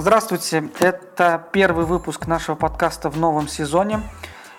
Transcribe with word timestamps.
Здравствуйте, 0.00 0.70
это 0.78 1.44
первый 1.50 1.84
выпуск 1.84 2.28
нашего 2.28 2.54
подкаста 2.54 3.10
в 3.10 3.18
новом 3.18 3.48
сезоне. 3.48 4.00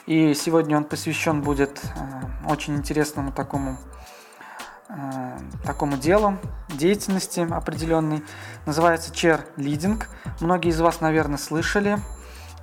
И 0.05 0.33
сегодня 0.33 0.75
он 0.75 0.83
посвящен 0.83 1.41
будет 1.41 1.79
э, 1.81 2.51
очень 2.51 2.75
интересному 2.75 3.31
такому, 3.31 3.77
э, 4.89 5.37
такому 5.63 5.95
делу, 5.95 6.37
деятельности 6.67 7.47
определенной. 7.49 8.21
Называется 8.65 9.15
чер-лидинг. 9.15 10.09
Многие 10.41 10.71
из 10.71 10.81
вас, 10.81 10.99
наверное, 10.99 11.37
слышали, 11.37 11.99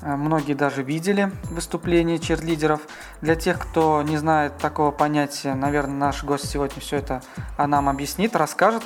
э, 0.03 0.15
многие 0.15 0.53
даже 0.53 0.83
видели 0.83 1.33
выступления 1.45 2.19
черлидеров. 2.19 2.83
Для 3.23 3.37
тех, 3.37 3.59
кто 3.59 4.03
не 4.03 4.19
знает 4.19 4.59
такого 4.59 4.91
понятия, 4.91 5.55
наверное, 5.55 5.97
наш 5.97 6.25
гость 6.25 6.51
сегодня 6.51 6.79
все 6.83 6.99
это 6.99 7.23
нам 7.57 7.89
объяснит, 7.89 8.37
расскажет. 8.37 8.83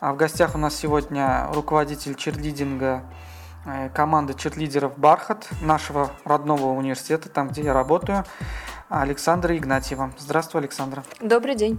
А 0.00 0.12
в 0.12 0.16
гостях 0.16 0.54
у 0.54 0.58
нас 0.58 0.76
сегодня 0.76 1.48
руководитель 1.52 2.14
черлидинга 2.14 3.02
Э, 3.68 3.90
команды 3.90 4.32
черлидеров 4.34 4.98
«Бархат» 4.98 5.46
нашего 5.60 6.10
родного 6.24 6.68
университета, 6.68 7.28
там, 7.28 7.48
где 7.48 7.62
я 7.62 7.74
работаю, 7.74 8.24
Александра 8.88 9.56
Игнатьева. 9.56 10.12
Здравствуй, 10.18 10.62
Александра. 10.62 11.04
Добрый 11.20 11.54
день. 11.54 11.78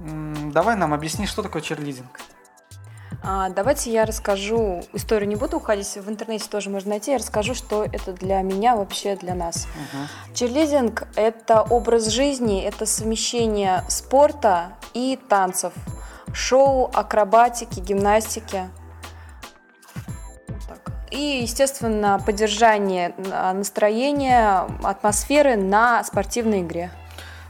Давай 0.00 0.76
нам 0.76 0.94
объясни, 0.94 1.26
что 1.26 1.42
такое 1.42 1.60
черлидинг. 1.60 2.20
А, 3.22 3.50
давайте 3.50 3.92
я 3.92 4.06
расскажу, 4.06 4.82
историю 4.94 5.28
не 5.28 5.36
буду 5.36 5.58
уходить, 5.58 5.96
в 5.96 6.08
интернете 6.08 6.48
тоже 6.48 6.70
можно 6.70 6.90
найти, 6.90 7.10
я 7.10 7.18
расскажу, 7.18 7.52
что 7.52 7.84
это 7.84 8.12
для 8.12 8.40
меня, 8.42 8.76
вообще 8.76 9.16
для 9.16 9.34
нас. 9.34 9.66
Угу. 9.66 10.34
Черлидинг– 10.34 11.08
это 11.16 11.62
образ 11.62 12.06
жизни, 12.06 12.62
это 12.62 12.86
совмещение 12.86 13.84
спорта 13.88 14.72
и 14.94 15.18
танцев, 15.28 15.72
шоу, 16.32 16.90
акробатики, 16.94 17.80
гимнастики. 17.80 18.70
И, 21.18 21.42
естественно, 21.42 22.22
поддержание 22.24 23.12
а, 23.32 23.52
настроения, 23.52 24.68
атмосферы 24.84 25.56
на 25.56 26.04
спортивной 26.04 26.60
игре. 26.60 26.92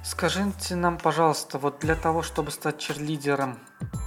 Скажите 0.03 0.75
нам, 0.75 0.97
пожалуйста, 0.97 1.59
вот 1.59 1.81
для 1.81 1.95
того, 1.95 2.23
чтобы 2.23 2.51
стать 2.51 2.79
черлидером, 2.79 3.59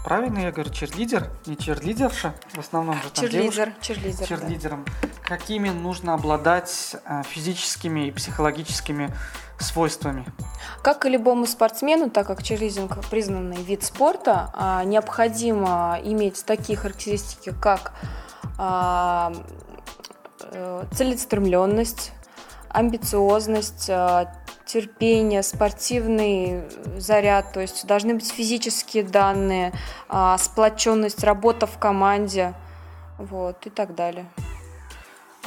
правильно 0.03 0.39
я 0.39 0.51
говорю, 0.51 0.71
черлидер, 0.71 1.29
не 1.45 1.55
черлидерша, 1.55 2.33
в 2.53 2.57
основном 2.57 2.95
же 3.03 3.11
там 3.11 3.23
черлидер, 3.29 3.67
девушка, 3.67 3.73
черлидер, 3.81 4.27
черлидером, 4.27 4.85
да. 4.85 5.07
какими 5.21 5.69
нужно 5.69 6.15
обладать 6.15 6.95
а, 7.05 7.21
физическими 7.21 8.07
и 8.07 8.11
психологическими 8.11 9.13
свойствами? 9.59 10.25
Как 10.81 11.05
и 11.05 11.09
любому 11.09 11.45
спортсмену, 11.45 12.09
так 12.09 12.25
как 12.25 12.41
черлидинг 12.41 12.97
признанный 13.11 13.61
вид 13.61 13.83
спорта, 13.83 14.49
а, 14.55 14.83
необходимо 14.85 15.99
иметь 16.03 16.43
такие 16.45 16.75
характеристики, 16.75 17.53
как 17.61 17.93
целеустремленность, 20.91 22.11
амбициозность, 22.69 23.89
а, 23.89 24.31
терпение, 24.65 25.43
спортивный 25.43 26.63
заряд, 26.97 27.51
то 27.53 27.59
есть 27.59 27.85
должны 27.85 28.13
быть 28.13 28.31
физические 28.31 29.03
данные, 29.03 29.73
а, 30.07 30.37
сплоченность, 30.37 31.23
работа 31.23 31.67
в 31.67 31.77
команде, 31.77 32.53
вот 33.17 33.65
и 33.67 33.69
так 33.69 33.95
далее. 33.95 34.25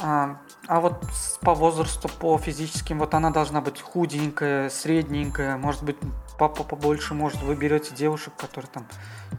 А, 0.01 0.37
а 0.67 0.79
вот 0.79 1.03
по 1.41 1.55
возрасту, 1.55 2.09
по 2.19 2.37
физическим, 2.37 2.99
вот 2.99 3.13
она 3.13 3.31
должна 3.31 3.61
быть 3.61 3.81
худенькая, 3.81 4.69
средненькая, 4.69 5.57
может 5.57 5.83
быть 5.83 5.97
папа 6.37 6.63
побольше, 6.63 7.13
может 7.13 7.41
вы 7.41 7.55
берете 7.55 7.93
девушек, 7.95 8.33
которые 8.37 8.69
там 8.71 8.87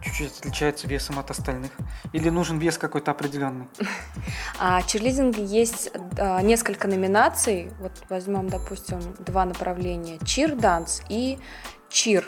чуть-чуть 0.03 0.39
отличаются 0.39 0.87
весом 0.87 1.19
от 1.19 1.31
остальных? 1.31 1.71
Или 2.13 2.29
нужен 2.29 2.59
вес 2.59 2.77
какой-то 2.77 3.11
определенный? 3.11 3.67
А 4.59 4.81
черлидинге 4.81 5.45
есть 5.45 5.91
а, 6.17 6.41
несколько 6.41 6.87
номинаций. 6.87 7.71
Вот 7.79 7.91
возьмем, 8.09 8.49
допустим, 8.49 8.99
два 9.19 9.45
направления. 9.45 10.17
Чир-данс 10.25 11.03
и 11.09 11.37
чир. 11.89 12.25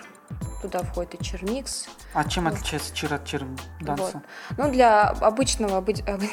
Туда 0.61 0.79
входит 0.79 1.15
и 1.15 1.23
чермикс. 1.23 1.87
А 2.13 2.23
чем 2.27 2.45
вот. 2.45 2.53
отличается 2.53 2.93
чир 2.93 3.13
от 3.13 3.25
чир-данса? 3.25 4.21
Вот. 4.49 4.57
Ну, 4.57 4.71
для 4.71 5.09
обычного 5.09 5.83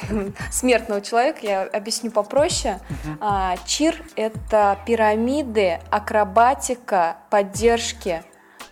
смертного 0.50 1.00
человека 1.00 1.38
я 1.42 1.62
объясню 1.62 2.10
попроще. 2.10 2.80
Угу. 2.90 3.18
А, 3.20 3.56
чир– 3.66 4.02
это 4.16 4.78
пирамиды, 4.84 5.80
акробатика, 5.90 7.18
поддержки 7.30 8.24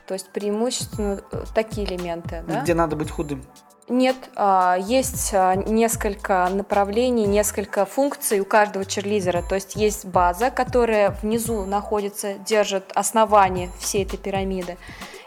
то 0.06 0.14
есть 0.14 0.28
преимущественно 0.30 1.20
э, 1.32 1.44
такие 1.54 1.86
элементы. 1.86 2.44
Да? 2.46 2.60
Где 2.60 2.74
надо 2.74 2.96
быть 2.96 3.10
худым? 3.10 3.42
Нет, 3.88 4.16
а, 4.34 4.76
есть 4.80 5.30
а, 5.34 5.54
несколько 5.56 6.48
направлений, 6.50 7.26
несколько 7.26 7.84
функций 7.84 8.40
у 8.40 8.44
каждого 8.44 8.84
черлидера. 8.84 9.42
То 9.42 9.54
есть 9.54 9.76
есть 9.76 10.06
база, 10.06 10.50
которая 10.50 11.10
внизу 11.22 11.64
находится, 11.64 12.34
держит 12.34 12.92
основание 12.94 13.70
всей 13.78 14.04
этой 14.04 14.18
пирамиды. 14.18 14.78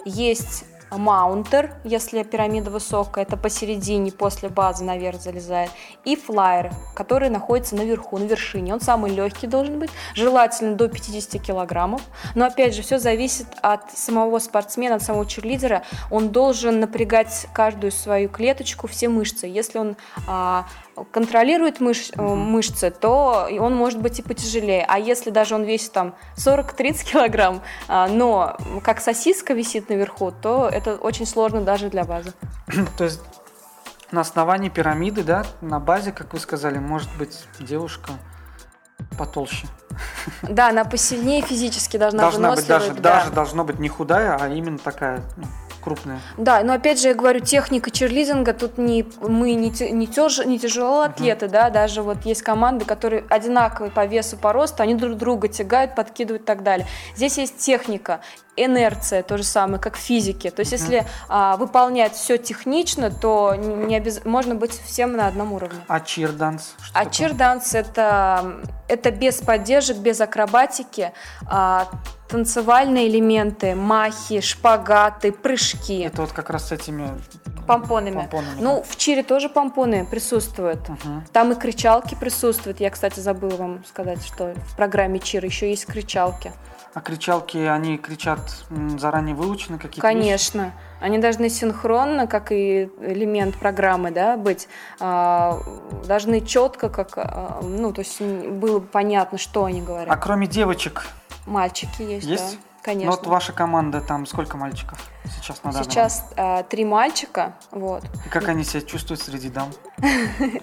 Есть 0.08 0.64
маунтер, 0.90 1.74
если 1.84 2.24
пирамида 2.24 2.72
высокая, 2.72 3.26
это 3.26 3.36
посередине, 3.36 4.10
после 4.14 4.48
базы 4.48 4.86
наверх 4.86 5.20
залезает, 5.20 5.70
и 6.06 6.16
флайер, 6.16 6.72
который 6.96 7.30
находится 7.30 7.76
наверху, 7.76 8.18
на 8.18 8.24
вершине. 8.24 8.74
Он 8.74 8.80
самый 8.80 9.12
легкий 9.14 9.48
должен 9.48 9.80
быть, 9.80 9.90
желательно 10.16 10.76
до 10.76 10.88
50 10.88 11.42
килограммов. 11.42 12.02
Но 12.36 12.46
опять 12.46 12.74
же, 12.74 12.84
все 12.84 13.00
зависит 13.00 13.48
от 13.62 13.92
самого 13.92 14.40
спортсмена, 14.40 14.96
от 14.96 15.04
самого 15.04 15.26
черлидера. 15.26 15.84
Он 16.10 16.30
должен 16.30 16.80
напрягать 16.80 17.48
каждую 17.54 17.92
свою 17.92 18.30
клеточку, 18.30 18.88
все 18.88 19.10
мышцы. 19.10 19.46
Если 19.46 19.80
он 19.80 19.98
а, 20.26 20.68
контролирует 21.12 21.80
мыш, 21.80 22.12
угу. 22.16 22.36
мышцы, 22.36 22.92
то 22.92 23.48
он 23.60 23.76
может 23.76 24.02
быть 24.02 24.20
и 24.20 24.22
потяжелее. 24.22 24.86
А 24.88 25.00
если 25.00 25.30
даже 25.30 25.56
он 25.56 25.64
весит 25.64 25.92
там 25.92 26.16
40-30 26.36 27.12
килограмм, 27.12 27.62
а, 27.88 28.08
но 28.08 28.58
как 28.84 29.02
сосиска 29.02 29.54
висит 29.54 29.90
наверху, 29.90 30.32
то 30.32 30.70
это 30.72 30.96
очень 30.96 31.26
сложно 31.26 31.62
даже 31.62 31.90
для 31.90 32.04
базы. 32.04 32.34
То 32.98 33.04
есть 33.04 33.22
на 34.12 34.22
основании 34.22 34.70
пирамиды, 34.70 35.24
да, 35.24 35.46
на 35.62 35.80
базе, 35.80 36.12
как 36.12 36.34
вы 36.34 36.40
сказали, 36.40 36.78
может 36.78 37.10
быть 37.18 37.46
девушка 37.60 38.12
потолще. 39.18 39.68
Да, 40.44 40.70
она 40.70 40.86
посильнее 40.86 41.42
физически 41.42 41.98
должна, 41.98 42.22
должна 42.22 42.54
быть 42.54 42.68
даже, 42.68 42.94
да. 42.94 43.16
даже 43.16 43.32
должно 43.32 43.64
быть 43.64 43.80
не 43.80 43.90
худая, 43.90 44.38
а 44.40 44.48
именно 44.48 44.78
такая 44.78 45.24
ну, 45.38 45.46
крупная. 45.88 46.20
Да, 46.38 46.62
но 46.64 46.74
опять 46.74 47.00
же 47.00 47.10
я 47.10 47.14
говорю, 47.14 47.40
техника 47.40 47.92
черлизинга, 47.92 48.54
тут 48.54 48.78
не, 48.78 49.06
мы 49.22 49.54
не, 49.54 49.70
не, 49.92 50.08
тяж, 50.08 50.46
не 50.46 50.60
тяжелые 50.60 51.06
атлеты, 51.06 51.46
uh-huh. 51.46 51.52
да, 51.52 51.70
даже 51.70 52.02
вот 52.02 52.26
есть 52.26 52.42
команды, 52.42 52.84
которые 52.84 53.24
одинаковые 53.30 53.90
по 53.90 54.06
весу, 54.06 54.36
по 54.36 54.52
росту, 54.52 54.84
они 54.84 54.96
друг 54.96 55.16
друга 55.18 55.48
тягают, 55.48 55.96
подкидывают 55.96 56.44
и 56.44 56.46
так 56.46 56.64
далее. 56.64 56.86
Здесь 57.16 57.38
есть 57.38 57.58
техника, 57.58 58.20
инерция, 58.58 59.24
то 59.24 59.38
же 59.38 59.44
самое, 59.44 59.80
как 59.80 59.96
в 59.96 60.00
физике. 60.00 60.52
То 60.52 60.60
есть, 60.60 60.74
uh-huh. 60.74 60.78
если 60.78 61.06
а, 61.30 61.56
выполнять 61.56 62.14
все 62.14 62.38
технично, 62.38 63.10
то 63.10 63.56
не 63.56 63.96
обяз... 63.96 64.26
можно 64.26 64.56
быть 64.56 64.72
всем 64.72 65.14
на 65.14 65.28
одном 65.28 65.54
уровне. 65.54 65.80
А 65.88 66.02
чирданс? 66.02 66.76
А 66.94 67.06
чирданс 67.06 67.76
это, 67.76 68.58
это 68.88 69.12
без 69.12 69.42
поддержек, 69.42 69.98
без 69.98 70.22
акробатики. 70.22 71.12
А, 71.48 71.88
танцевальные 72.28 73.08
элементы, 73.08 73.76
махи, 73.76 74.42
шпагаты, 74.42 75.32
прыжки. 75.32 76.00
Это 76.00 76.22
вот 76.22 76.32
как 76.32 76.50
раз 76.50 76.70
с 76.70 76.72
этими 76.72 77.10
помпонами. 77.68 78.16
помпонами 78.16 78.62
ну, 78.62 78.84
в 78.88 78.96
чире 78.96 79.24
тоже 79.24 79.50
помпоны 79.50 80.06
присутствуют. 80.06 80.90
Угу. 80.90 81.24
Там 81.34 81.52
и 81.52 81.56
кричалки 81.56 82.16
присутствуют. 82.16 82.80
Я, 82.80 82.90
кстати, 82.90 83.20
забыла 83.20 83.56
вам 83.58 83.86
сказать, 83.86 84.26
что 84.26 84.54
в 84.54 84.76
программе 84.76 85.20
чир 85.20 85.44
еще 85.44 85.70
есть 85.70 85.86
кричалки. 85.86 86.52
А 86.98 87.02
кричалки, 87.02 87.60
они 87.60 88.00
кричат 88.00 88.40
заранее 88.98 89.36
выучены 89.36 89.78
какие-то? 89.78 90.02
Конечно. 90.02 90.64
Вещи? 90.64 90.74
Они 91.00 91.20
должны 91.20 91.48
синхронно, 91.48 92.26
как 92.26 92.52
и 92.52 92.90
элемент 93.00 93.56
программы, 93.56 94.10
да, 94.10 94.36
быть, 94.36 94.68
э, 95.00 95.52
должны 96.08 96.42
четко, 96.42 96.90
как, 96.90 97.14
э, 97.18 97.60
ну, 97.62 97.94
то 97.94 98.02
есть 98.02 98.20
было 98.20 98.80
понятно, 98.80 99.38
что 99.38 99.66
они 99.66 99.84
говорят. 99.84 100.12
А 100.12 100.18
кроме 100.18 100.48
девочек, 100.48 101.06
Мальчики 101.46 102.02
есть, 102.02 102.26
есть? 102.26 102.56
да. 102.56 102.62
Конечно. 102.82 103.12
Ну 103.12 103.18
вот 103.18 103.28
ваша 103.28 103.54
команда, 103.54 104.02
там 104.02 104.26
сколько 104.26 104.58
мальчиков 104.58 104.98
сейчас 105.36 105.64
на 105.64 105.72
данный 105.74 105.84
Сейчас 105.84 106.26
э, 106.36 106.64
три 106.68 106.84
мальчика, 106.84 107.54
вот. 107.70 108.06
И 108.26 108.30
как 108.30 108.48
они 108.48 108.64
себя 108.64 108.82
чувствуют 108.82 109.22
среди 109.22 109.50
дам? 109.50 109.70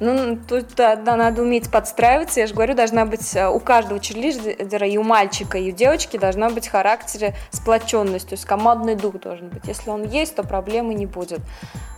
Ну, 0.00 0.36
тут 0.48 0.74
да, 0.74 0.96
надо 0.96 1.42
уметь 1.42 1.70
подстраиваться. 1.70 2.40
Я 2.40 2.48
же 2.48 2.54
говорю, 2.54 2.74
должна 2.74 3.06
быть 3.06 3.36
э, 3.36 3.48
у 3.48 3.60
каждого 3.60 4.00
черлидера, 4.00 4.86
и 4.88 4.96
у 4.96 5.04
мальчика, 5.04 5.56
и 5.56 5.72
у 5.72 5.74
девочки 5.74 6.16
должна 6.16 6.50
быть 6.50 6.66
характере 6.66 7.36
сплоченность, 7.50 8.28
то 8.28 8.34
есть 8.34 8.44
командный 8.44 8.96
дух 8.96 9.20
должен 9.20 9.50
быть. 9.50 9.66
Если 9.66 9.90
он 9.90 10.02
есть, 10.02 10.34
то 10.34 10.42
проблемы 10.42 10.94
не 10.94 11.06
будет. 11.06 11.40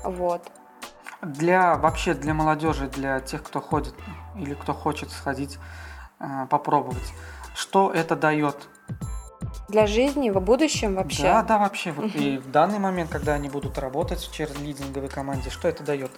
Вот. 0.05 0.43
Для 1.23 1.77
вообще 1.77 2.13
для 2.13 2.35
молодежи, 2.35 2.87
для 2.87 3.21
тех, 3.21 3.43
кто 3.43 3.63
ходит 3.63 3.95
или 4.39 4.53
кто 4.53 4.75
хочет 4.75 5.11
сходить, 5.11 5.59
э, 6.21 6.47
попробовать 6.51 7.13
что 7.57 7.91
это 7.91 8.15
дает? 8.17 8.69
Для 9.69 9.87
жизни 9.87 10.31
в 10.31 10.39
будущем 10.41 10.95
вообще? 10.95 11.23
Да, 11.23 11.43
да, 11.43 11.59
вообще. 11.59 11.91
Вот 11.91 12.05
и 12.15 12.37
в 12.37 12.51
данный 12.51 12.79
момент, 12.79 13.11
когда 13.11 13.33
они 13.33 13.49
будут 13.49 13.79
работать 13.79 14.21
в 14.21 14.33
черлидинговой 14.33 15.09
команде, 15.09 15.51
что 15.51 15.67
это 15.67 15.83
дает? 15.83 16.13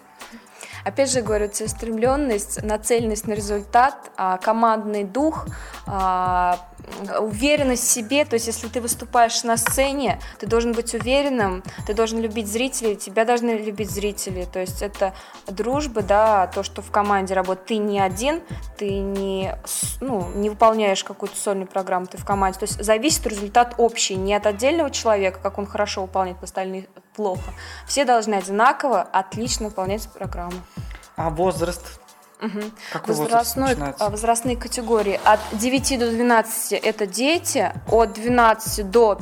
Опять 0.84 1.10
же 1.12 1.22
говорю, 1.22 1.48
целеустремленность, 1.48 2.62
нацеленность 2.62 3.26
на 3.26 3.32
результат, 3.32 4.10
а, 4.16 4.38
командный 4.38 5.04
дух, 5.04 5.46
а, 5.86 6.58
уверенность 7.20 7.84
в 7.84 7.90
себе, 7.90 8.25
то 8.25 8.34
есть 8.34 8.46
если 8.46 8.69
ты 8.69 8.80
выступаешь 8.80 9.42
на 9.44 9.56
сцене, 9.56 10.19
ты 10.38 10.46
должен 10.46 10.72
быть 10.72 10.94
уверенным, 10.94 11.62
ты 11.86 11.94
должен 11.94 12.20
любить 12.20 12.48
зрителей, 12.48 12.96
тебя 12.96 13.25
должны 13.25 13.50
любить 13.50 13.90
зрители, 13.90 14.46
то 14.50 14.60
есть 14.60 14.82
это 14.82 15.12
дружба, 15.46 16.02
да, 16.02 16.46
то, 16.46 16.62
что 16.62 16.82
в 16.82 16.90
команде 16.90 17.34
работает, 17.34 17.66
ты 17.66 17.76
не 17.76 18.00
один, 18.00 18.42
ты 18.76 18.98
не, 18.98 19.56
ну, 20.00 20.28
не 20.34 20.50
выполняешь 20.50 21.04
какую-то 21.04 21.36
сольную 21.36 21.66
программу, 21.66 22.06
ты 22.06 22.16
в 22.19 22.25
команде, 22.25 22.58
то 22.58 22.64
есть 22.64 22.82
зависит 22.82 23.26
результат 23.26 23.75
общий, 23.78 24.16
не 24.16 24.34
от 24.34 24.46
отдельного 24.46 24.90
человека, 24.90 25.40
как 25.42 25.58
он 25.58 25.66
хорошо 25.66 26.02
выполняет, 26.02 26.42
остальные 26.42 26.88
плохо. 27.18 27.52
Все 27.86 28.04
должны 28.04 28.36
одинаково, 28.36 29.02
отлично 29.02 29.66
выполнять 29.66 30.08
программу. 30.08 30.60
А 31.16 31.30
возраст 31.30 32.00
Угу. 32.40 32.60
Возрастной, 33.08 33.76
возрастные 33.98 34.56
категории 34.56 35.18
от 35.24 35.40
9 35.54 35.98
до 35.98 36.08
12 36.08 36.72
это 36.74 37.04
дети, 37.04 37.72
от 37.90 38.12
12 38.12 38.88
до, 38.88 39.18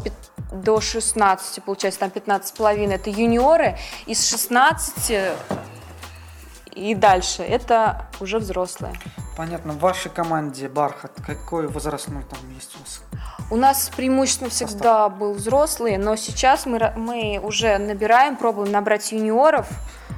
до 0.52 0.82
16, 0.82 1.64
получается, 1.64 2.00
там 2.00 2.10
15,5 2.10 2.92
это 2.92 3.08
юниоры, 3.08 3.78
из 4.04 4.28
16 4.28 5.32
и 6.76 6.94
дальше 6.94 7.42
это 7.42 8.06
уже 8.20 8.38
взрослые. 8.38 8.94
Понятно. 9.36 9.72
В 9.72 9.78
вашей 9.78 10.10
команде 10.10 10.68
Бархат 10.68 11.12
какой 11.26 11.68
возрастной 11.68 12.22
там 12.24 12.38
есть 12.54 12.76
у 12.76 12.78
вас? 12.80 13.02
У 13.50 13.56
нас 13.56 13.90
преимущественно 13.96 14.50
всегда 14.50 15.08
был 15.08 15.32
взрослый, 15.32 15.96
но 15.96 16.16
сейчас 16.16 16.66
мы, 16.66 16.92
мы 16.96 17.40
уже 17.42 17.78
набираем, 17.78 18.36
пробуем 18.36 18.72
набрать 18.72 19.10
юниоров. 19.12 19.68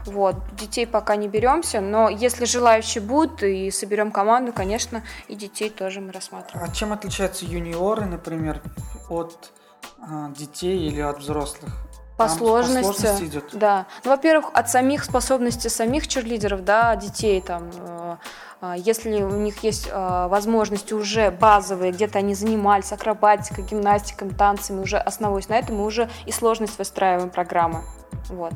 Вот. 0.07 0.37
Детей 0.57 0.87
пока 0.87 1.17
не 1.17 1.29
беремся, 1.29 1.81
но 1.81 2.09
если 2.09 2.45
желающие 2.45 3.03
будут 3.03 3.43
и 3.43 3.71
соберем 3.71 4.11
команду, 4.11 4.53
конечно, 4.53 5.03
и 5.29 5.35
детей 5.35 5.71
тоже 5.71 6.01
мы 6.01 6.13
рассматриваем. 6.13 6.69
А 6.69 6.75
чем 6.75 6.93
отличаются 6.93 7.45
юниоры, 7.45 8.07
например, 8.07 8.63
от 9.09 9.53
а, 10.01 10.31
детей 10.31 10.89
или 10.89 11.01
от 11.01 11.19
взрослых? 11.19 11.88
По 12.19 12.27
Там 12.27 12.37
сложности, 12.37 12.89
по 12.89 12.99
сложности 12.99 13.25
идет. 13.27 13.45
да. 13.53 13.87
Ну, 14.03 14.11
во-первых, 14.11 14.51
от 14.53 14.69
самих 14.69 15.05
способностей 15.05 15.69
самих 15.69 16.09
черлидеров, 16.09 16.65
да, 16.65 16.97
детей 16.97 17.41
там. 17.41 17.71
Э, 17.77 18.17
э, 18.61 18.75
если 18.77 19.23
у 19.23 19.37
них 19.37 19.63
есть 19.63 19.89
э, 19.89 20.27
возможности 20.29 20.95
уже 20.95 21.31
базовые, 21.31 21.93
где-то 21.93 22.19
они 22.19 22.35
занимались 22.35 22.91
акробатикой, 22.91 23.63
гимнастикой, 23.63 24.31
танцами, 24.31 24.81
уже 24.81 24.99
основываясь 24.99 25.49
на 25.49 25.61
этом, 25.61 25.77
мы 25.77 25.85
уже 25.85 26.11
и 26.27 26.33
сложность 26.33 26.77
выстраиваем 26.77 27.31
программы. 27.31 27.85
Вот. 28.31 28.53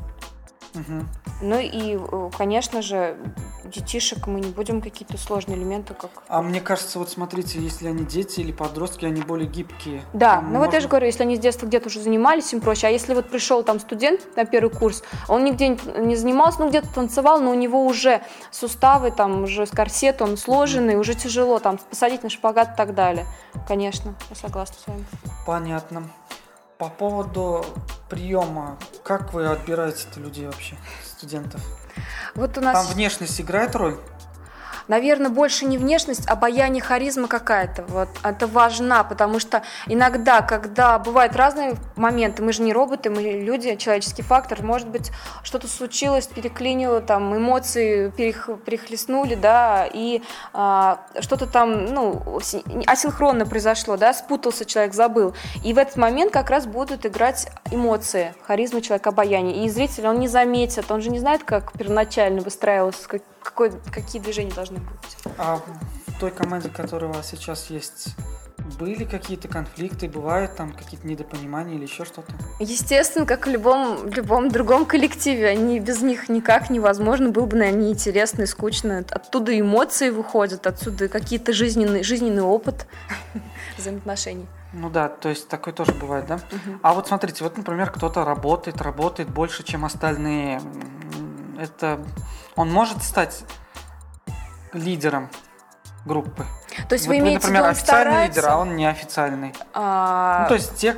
Угу. 0.75 1.07
Ну 1.43 1.59
и, 1.59 1.97
э, 1.97 2.31
конечно 2.37 2.83
же, 2.83 3.17
детишек 3.65 4.27
мы 4.27 4.41
не 4.41 4.51
будем 4.51 4.81
какие-то 4.81 5.17
сложные 5.19 5.57
элементы, 5.57 5.95
как... 5.95 6.11
А 6.29 6.43
мне 6.43 6.61
кажется, 6.61 6.99
вот 6.99 7.11
смотрите, 7.11 7.61
если 7.61 7.89
они 7.89 8.05
дети 8.05 8.41
или 8.41 8.53
подростки, 8.53 9.05
они 9.05 9.23
более 9.23 9.49
гибкие. 9.49 10.03
Да, 10.13 10.41
ну 10.41 10.49
можно... 10.49 10.59
вот 10.61 10.75
я 10.75 10.81
же 10.81 10.89
говорю, 10.89 11.07
если 11.07 11.23
они 11.23 11.37
с 11.37 11.39
детства 11.39 11.67
где-то 11.67 11.89
уже 11.89 12.01
занимались, 12.01 12.53
им 12.53 12.61
проще. 12.61 12.89
А 12.89 12.91
если 12.91 13.15
вот 13.15 13.31
пришел 13.31 13.63
там 13.63 13.79
студент 13.81 14.37
на 14.37 14.45
первый 14.45 14.71
курс, 14.71 15.03
он 15.29 15.45
нигде 15.45 15.69
не 15.69 16.17
занимался, 16.17 16.61
ну 16.61 16.69
где-то 16.69 16.89
танцевал, 16.93 17.41
но 17.41 17.51
у 17.51 17.55
него 17.55 17.85
уже 17.85 18.23
суставы 18.51 19.11
там 19.11 19.45
уже 19.45 19.67
с 19.67 19.71
корсетом 19.71 20.33
он 20.33 20.37
сложенный, 20.39 20.97
уже 20.97 21.15
тяжело 21.15 21.59
там 21.59 21.79
посадить 21.79 22.23
на 22.23 22.31
шпагат 22.31 22.73
и 22.73 22.77
так 22.77 22.95
далее. 22.95 23.27
Конечно, 23.69 24.15
я 24.31 24.37
согласна 24.37 24.77
с 24.83 24.87
вами. 24.87 25.05
Понятно. 25.47 26.09
По 26.83 26.89
поводу 26.89 27.65
приема, 28.09 28.77
как 29.05 29.33
вы 29.35 29.47
отбираете 29.47 30.09
людей 30.17 30.47
вообще, 30.47 30.75
студентов? 31.05 31.61
Вот 32.35 32.59
у 32.59 32.61
нас... 32.61 32.75
Там 32.75 32.93
внешность 32.97 33.41
играет 33.41 33.77
роль? 33.77 33.97
Наверное, 34.89 35.31
больше 35.31 35.65
не 35.65 35.79
внешность, 35.79 36.29
а 36.29 36.37
обаяние, 36.43 36.83
харизма 36.83 37.29
какая-то. 37.29 37.85
Вот 37.85 38.09
это 38.25 38.49
важна, 38.49 39.05
потому 39.05 39.39
что 39.39 39.63
иногда, 39.87 40.43
когда 40.43 40.99
бывают 40.99 41.37
разные 41.37 41.77
моменты, 41.95 42.43
мы 42.43 42.53
же 42.53 42.63
не 42.63 42.73
роботы, 42.73 43.11
мы 43.11 43.23
люди, 43.23 43.77
человеческий 43.77 44.23
фактор, 44.23 44.61
может 44.63 44.89
быть, 44.89 45.13
что-то 45.45 45.69
случилось, 45.69 46.27
переклинило, 46.27 47.01
там, 47.01 47.37
эмоции 47.37 48.11
перех, 48.11 48.51
перехлестнули, 48.67 49.37
да, 49.37 49.89
и 49.93 50.23
а, 50.53 51.07
что-то 51.21 51.47
там, 51.47 51.85
ну, 51.85 52.21
асинхронно 52.87 53.47
произошло, 53.47 53.97
да, 53.97 54.13
спутался 54.13 54.65
человек, 54.65 54.95
забыл. 54.95 55.35
И 55.63 55.73
в 55.73 55.79
этот 55.79 55.97
момент 55.97 56.33
как 56.33 56.51
раз 56.51 56.67
будут 56.67 57.07
играть 57.07 57.49
эмоции, 57.71 58.35
харизма 58.43 58.81
человека, 58.81 59.11
обаяние. 59.11 59.65
И 59.65 59.71
зритель, 59.71 60.09
он 60.09 60.19
не 60.19 60.27
заметит, 60.27 60.91
он 60.91 61.03
же 61.03 61.11
не 61.11 61.21
знает, 61.21 61.45
как 61.45 61.73
первоначально 61.73 62.41
выстраивалось, 62.41 62.97
какой, 63.43 63.73
какие 63.93 64.21
движения 64.21 64.53
должны 64.53 64.79
быть. 64.79 65.35
А 65.39 65.57
в 66.07 66.21
той 66.21 66.31
команде, 66.31 66.69
которая 66.69 67.11
у 67.11 67.15
вас 67.15 67.29
сейчас 67.29 67.71
есть, 67.71 68.15
были 68.79 69.05
какие-то 69.05 69.49
конфликты, 69.49 70.09
бывают 70.09 70.57
там 70.57 70.73
какие-то 70.73 71.07
недопонимания 71.07 71.77
или 71.77 71.85
еще 71.85 72.05
что-то? 72.05 72.33
Естественно, 72.61 73.27
как 73.27 73.47
в 73.47 73.51
любом, 73.51 73.97
в 73.97 74.15
любом 74.15 74.51
другом 74.51 74.87
коллективе. 74.87 75.49
Они 75.49 75.81
без 75.81 76.01
них 76.03 76.29
никак 76.29 76.71
невозможно. 76.71 77.31
Было 77.31 77.47
бы, 77.47 77.57
наверное, 77.57 77.87
неинтересно 77.87 78.43
и 78.43 78.47
скучно. 78.47 79.05
Оттуда 79.11 79.59
эмоции 79.59 80.11
выходят, 80.11 80.67
отсюда 80.67 81.09
какие-то 81.09 81.53
жизненный, 81.53 82.03
жизненный 82.03 82.43
опыт 82.43 82.87
взаимоотношений. 83.79 84.47
Ну 84.73 84.89
да, 84.89 85.09
то 85.09 85.29
есть 85.29 85.49
такое 85.49 85.75
тоже 85.75 85.93
бывает, 85.93 86.27
да? 86.27 86.37
Угу. 86.37 86.79
А 86.83 86.95
вот 86.95 87.09
смотрите, 87.09 87.45
вот, 87.45 87.57
например, 87.57 87.91
кто-то 87.91 88.25
работает, 88.25 88.81
работает 88.81 89.29
больше, 89.29 89.65
чем 89.65 89.85
остальные. 89.85 90.63
Это 91.59 92.01
он 92.57 92.73
может 92.73 93.03
стать 93.03 93.45
лидером 94.73 95.29
группы. 96.05 96.47
То 96.89 96.95
есть 96.95 97.07
вот 97.07 97.13
вы 97.13 97.19
имеете 97.19 97.47
например, 97.47 97.71
официальный 97.71 98.13
старается? 98.13 98.41
лидер, 98.41 98.51
а 98.51 98.57
он 98.59 98.77
неофициальный. 98.77 99.55
А... 99.75 100.43
Ну, 100.43 100.49
то 100.49 100.55
есть 100.55 100.77
те, 100.77 100.95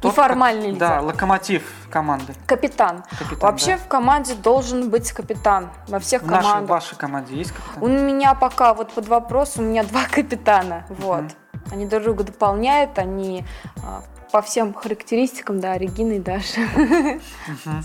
тот, 0.00 0.12
Неформальный 0.12 0.68
лидер. 0.68 0.78
Да, 0.80 1.00
локомотив 1.00 1.62
команды. 1.90 2.34
Капитан. 2.46 3.02
капитан 3.18 3.38
Вообще 3.40 3.76
да. 3.76 3.78
в 3.78 3.88
команде 3.88 4.34
должен 4.34 4.90
быть 4.90 5.10
капитан. 5.12 5.70
Во 5.88 5.98
всех 5.98 6.22
в 6.22 6.26
командах. 6.26 6.62
В 6.62 6.66
вашей 6.66 6.96
команде 6.96 7.34
есть 7.34 7.52
капитан? 7.52 7.82
У 7.82 7.88
меня 7.88 8.34
пока 8.34 8.74
вот 8.74 8.92
под 8.92 9.08
вопрос, 9.08 9.56
у 9.56 9.62
меня 9.62 9.84
два 9.84 10.04
капитана. 10.10 10.84
Вот. 10.90 11.24
Угу. 11.24 11.30
Они 11.72 11.86
друг 11.86 12.02
друга 12.04 12.24
дополняют, 12.24 12.98
они 12.98 13.44
а, 13.82 14.02
по 14.30 14.42
всем 14.42 14.74
характеристикам, 14.74 15.60
да, 15.60 15.76
Регина 15.78 16.12
и 16.12 16.18
Даша. 16.20 16.60
Угу. 16.60 17.82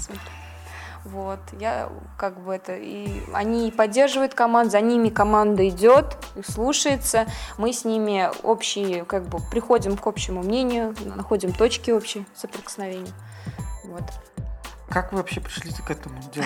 Вот, 1.03 1.39
я 1.59 1.89
как 2.17 2.43
бы 2.43 2.53
это, 2.53 2.75
и 2.75 3.23
они 3.33 3.71
поддерживают 3.71 4.35
команду, 4.35 4.71
за 4.71 4.81
ними 4.81 5.09
команда 5.09 5.67
идет, 5.67 6.15
слушается, 6.47 7.25
мы 7.57 7.73
с 7.73 7.85
ними 7.85 8.29
общие, 8.43 9.03
как 9.05 9.23
бы 9.27 9.39
приходим 9.49 9.97
к 9.97 10.05
общему 10.05 10.43
мнению, 10.43 10.95
находим 11.03 11.53
точки 11.53 11.89
общие 11.89 12.25
соприкосновения. 12.35 13.11
Вот. 13.85 14.03
Как 14.89 15.11
вы 15.11 15.17
вообще 15.17 15.41
пришли 15.41 15.71
к 15.71 15.89
этому 15.89 16.21
делу? 16.33 16.45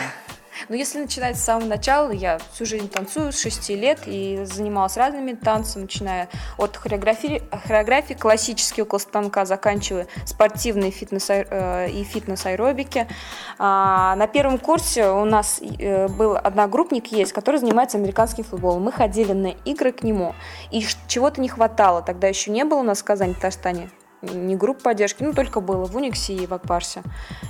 Но 0.70 0.76
если 0.76 1.00
начинать 1.00 1.38
с 1.38 1.44
самого 1.44 1.68
начала, 1.68 2.12
я 2.12 2.40
всю 2.54 2.66
жизнь 2.66 2.90
танцую 2.90 3.32
с 3.32 3.40
6 3.40 3.70
лет 3.70 4.00
и 4.06 4.42
занималась 4.44 4.98
разными 4.98 5.34
танцами, 5.34 5.84
начиная 5.84 6.30
от 6.58 6.78
хореографии, 6.78 7.42
хореографии 7.52 8.14
классические 8.14 8.84
около 8.84 9.00
станка, 9.00 9.46
заканчивая 9.46 10.08
спортивные 10.26 10.92
фитнес, 10.92 11.30
э, 11.30 11.90
и 11.90 12.04
фитнес-аэробики. 12.04 13.08
А, 13.58 14.16
на 14.16 14.28
первом 14.28 14.58
курсе 14.58 15.10
у 15.10 15.26
нас 15.26 15.62
э, 15.62 16.08
был 16.08 16.36
одногруппник 16.36 17.08
есть, 17.12 17.34
который 17.34 17.60
занимается 17.60 17.98
американским 17.98 18.44
футболом. 18.44 18.84
Мы 18.84 18.92
ходили 18.92 19.34
на 19.34 19.52
игры 19.66 19.92
к 19.92 20.04
нему, 20.04 20.36
и 20.72 20.86
чего-то 21.08 21.42
не 21.42 21.50
хватало. 21.50 22.02
Тогда 22.02 22.28
еще 22.28 22.52
не 22.52 22.64
было 22.64 22.80
у 22.80 22.84
нас 22.84 23.02
в 23.02 23.04
Казани, 23.04 23.34
Татарстане 23.34 23.90
не 24.34 24.56
групп 24.56 24.82
поддержки, 24.82 25.24
ну, 25.24 25.34
только 25.34 25.60
было 25.60 25.86
в 25.86 25.96
Униксе 25.96 26.34
и 26.34 26.48
в 26.48 26.54
Акпарсе. 26.54 27.04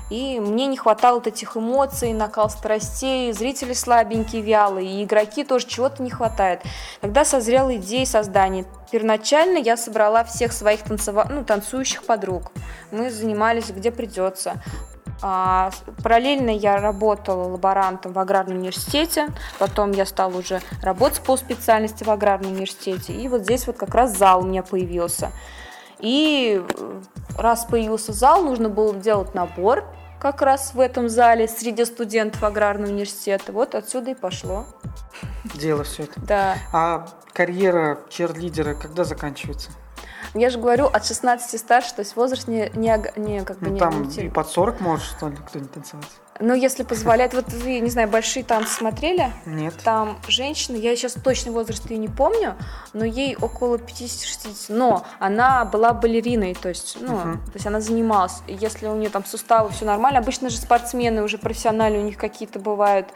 И 0.10 0.40
мне 0.40 0.68
не 0.68 0.78
хватало 0.78 1.16
вот 1.16 1.28
этих 1.28 1.58
эмоций, 1.58 2.14
накал 2.14 2.50
страстей, 2.50 3.32
зрители 3.34 3.74
слабенькие, 3.74 4.42
вялые, 4.42 5.02
и 5.02 5.04
игроки 5.04 5.44
тоже 5.44 5.68
чего-то 5.68 6.04
не 6.04 6.10
хватает. 6.10 6.62
Тогда 7.02 7.26
созрела 7.26 7.76
идея 7.78 8.06
создания. 8.06 8.66
Первоначально 8.92 9.58
я 9.58 9.78
собрала 9.78 10.24
всех 10.24 10.52
своих 10.52 10.84
танцева... 10.84 11.28
ну, 11.30 11.44
танцующих 11.44 12.04
подруг. 12.04 12.52
Мы 12.92 13.10
занимались 13.10 13.72
где 13.72 13.92
придется. 13.92 14.62
А, 15.22 15.72
параллельно 16.04 16.50
я 16.50 16.78
работала 16.78 17.50
лаборантом 17.50 18.14
в 18.14 18.20
аграрном 18.20 18.58
университете, 18.58 19.30
потом 19.60 19.92
я 19.92 20.06
стала 20.06 20.38
уже 20.38 20.62
работать 20.82 21.22
по 21.22 21.38
специальности 21.38 22.04
в 22.04 22.12
аграрном 22.12 22.52
университете, 22.52 23.14
и 23.14 23.28
вот 23.28 23.42
здесь 23.42 23.66
вот 23.66 23.78
как 23.78 23.96
раз 23.96 24.18
зал 24.18 24.42
у 24.42 24.46
меня 24.46 24.62
появился. 24.62 25.32
И 26.06 26.64
э, 26.64 27.02
раз 27.36 27.66
появился 27.66 28.14
зал, 28.14 28.44
нужно 28.44 28.70
было 28.70 28.94
делать 28.94 29.34
набор 29.34 29.84
как 30.20 30.44
раз 30.44 30.76
в 30.76 30.80
этом 30.80 31.10
зале 31.10 31.48
среди 31.48 31.84
студентов 31.84 32.44
аграрного 32.44 32.92
университета. 32.92 33.52
Вот 33.52 33.74
отсюда 33.74 34.12
и 34.12 34.14
пошло. 34.14 34.66
Дело 35.56 35.84
все 35.84 36.04
это. 36.04 36.22
Да. 36.22 36.58
А 36.72 37.08
карьера 37.34 38.00
черлидера 38.10 38.76
когда 38.76 39.04
заканчивается? 39.04 39.72
Я 40.36 40.50
же 40.50 40.60
говорю, 40.60 40.88
от 40.88 41.06
16 41.06 41.60
старше, 41.60 41.96
то 41.96 42.02
есть 42.02 42.18
возраст 42.18 42.48
не, 42.50 42.70
не, 42.76 43.02
не 43.16 43.44
как 43.46 43.60
бы 43.60 43.68
ну, 43.68 43.74
не... 43.74 43.80
там 43.80 44.04
не 44.04 44.26
и 44.26 44.30
под 44.30 44.50
40 44.50 44.82
может, 44.82 45.06
что 45.06 45.30
ли, 45.30 45.38
кто-нибудь 45.38 45.72
танцевать? 45.72 46.08
Ну, 46.42 46.54
если 46.54 46.84
позволяет, 46.84 47.34
вот 47.34 47.48
вы, 47.54 47.80
не 47.80 47.90
знаю, 47.90 48.10
большие 48.10 48.44
танцы 48.44 48.74
смотрели? 48.74 49.32
Нет. 49.46 49.74
Там 49.86 50.20
женщина, 50.28 50.76
я 50.76 50.94
сейчас 50.98 51.14
точный 51.14 51.54
возраст 51.54 51.90
ее 51.90 51.98
не 51.98 52.10
помню, 52.10 52.56
но 52.92 53.06
ей 53.06 53.38
около 53.38 53.78
50-60, 53.78 54.66
но 54.68 55.06
она 55.20 55.64
была 55.64 55.94
балериной, 55.94 56.54
то 56.54 56.68
есть, 56.68 56.98
ну, 57.00 57.16
Мгм. 57.16 57.38
то 57.46 57.52
есть 57.54 57.66
она 57.66 57.80
занималась. 57.80 58.42
Если 58.48 58.88
у 58.88 58.96
нее 58.96 59.10
там 59.10 59.24
суставы 59.24 59.70
все 59.70 59.86
нормально, 59.86 60.20
обычно 60.20 60.50
же 60.50 60.58
спортсмены 60.58 61.24
уже 61.24 61.38
профессиональные, 61.38 62.02
у 62.02 62.06
них 62.06 62.18
какие-то 62.18 62.60
бывают 62.60 63.08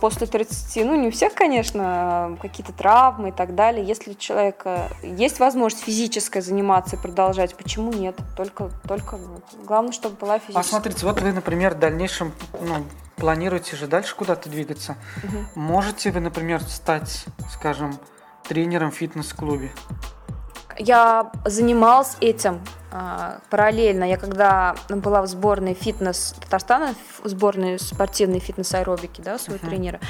после 0.00 0.26
30, 0.26 0.84
ну 0.84 0.94
не 0.94 1.08
у 1.08 1.10
всех, 1.10 1.34
конечно, 1.34 1.82
а, 1.84 2.36
какие-то 2.40 2.72
травмы 2.72 3.30
и 3.30 3.32
так 3.32 3.54
далее. 3.54 3.84
Если 3.84 4.12
у 4.12 4.14
человека 4.14 4.88
есть 5.02 5.40
возможность 5.40 5.84
физическая 5.84 6.42
заниматься 6.42 6.96
и 6.96 6.98
продолжать, 6.98 7.54
почему 7.56 7.92
нет? 7.92 8.16
Только, 8.36 8.70
только 8.86 9.18
главное, 9.66 9.92
чтобы 9.92 10.16
была 10.16 10.34
А 10.34 10.38
физическая. 10.38 10.62
смотрите, 10.62 11.06
вот 11.06 11.20
вы, 11.20 11.32
например, 11.32 11.74
в 11.74 11.78
дальнейшем 11.78 12.32
ну, 12.60 12.84
планируете 13.16 13.76
же 13.76 13.86
дальше 13.86 14.14
куда-то 14.14 14.48
двигаться. 14.48 14.96
Мгм. 15.22 15.48
Можете 15.54 16.10
вы, 16.10 16.20
например, 16.20 16.62
стать, 16.62 17.24
скажем, 17.52 17.98
тренером 18.48 18.90
в 18.90 18.94
фитнес-клубе? 18.94 19.72
Я 20.78 21.30
занималась 21.44 22.16
этим 22.20 22.60
а, 22.92 23.40
параллельно. 23.50 24.04
Я 24.04 24.16
когда 24.16 24.74
была 24.88 25.20
в 25.22 25.26
сборной 25.26 25.74
фитнес 25.74 26.34
Татарстана, 26.40 26.94
в 27.22 27.28
сборной 27.28 27.78
спортивной 27.78 28.38
фитнес-аэробики, 28.38 29.20
да, 29.20 29.38
своего 29.38 29.60
Мгм. 29.62 29.70
тренера, 29.70 30.00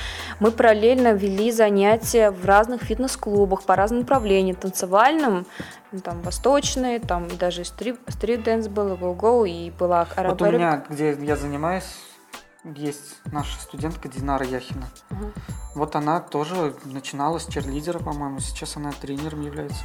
мы 0.40 0.50
параллельно 0.50 1.12
вели 1.12 1.50
занятия 1.50 2.30
в 2.30 2.44
разных 2.44 2.82
фитнес-клубах 2.82 3.64
по 3.64 3.76
разным 3.76 4.00
направлениям, 4.00 4.56
танцевальным, 4.56 5.46
ну, 5.92 6.00
там, 6.00 6.22
восточные, 6.22 7.00
там, 7.00 7.26
и 7.26 7.36
даже 7.36 7.64
street, 7.64 7.98
street 8.08 8.41
dance 8.41 8.68
был, 8.68 8.94
и 8.94 8.96
волгоу, 8.96 9.44
и 9.44 9.70
была 9.70 10.06
Вот 10.16 10.40
у 10.42 10.50
меня, 10.50 10.84
где 10.88 11.12
я 11.12 11.36
занимаюсь, 11.36 11.88
есть 12.64 13.16
наша 13.26 13.60
студентка 13.60 14.08
Динара 14.08 14.44
Яхина. 14.44 14.88
Мгм. 15.10 15.32
Вот 15.74 15.96
она 15.96 16.20
тоже 16.20 16.74
начинала 16.84 17.38
с 17.38 17.46
черлидера, 17.46 17.98
по-моему, 17.98 18.40
сейчас 18.40 18.76
она 18.76 18.92
тренером 18.92 19.42
является. 19.42 19.84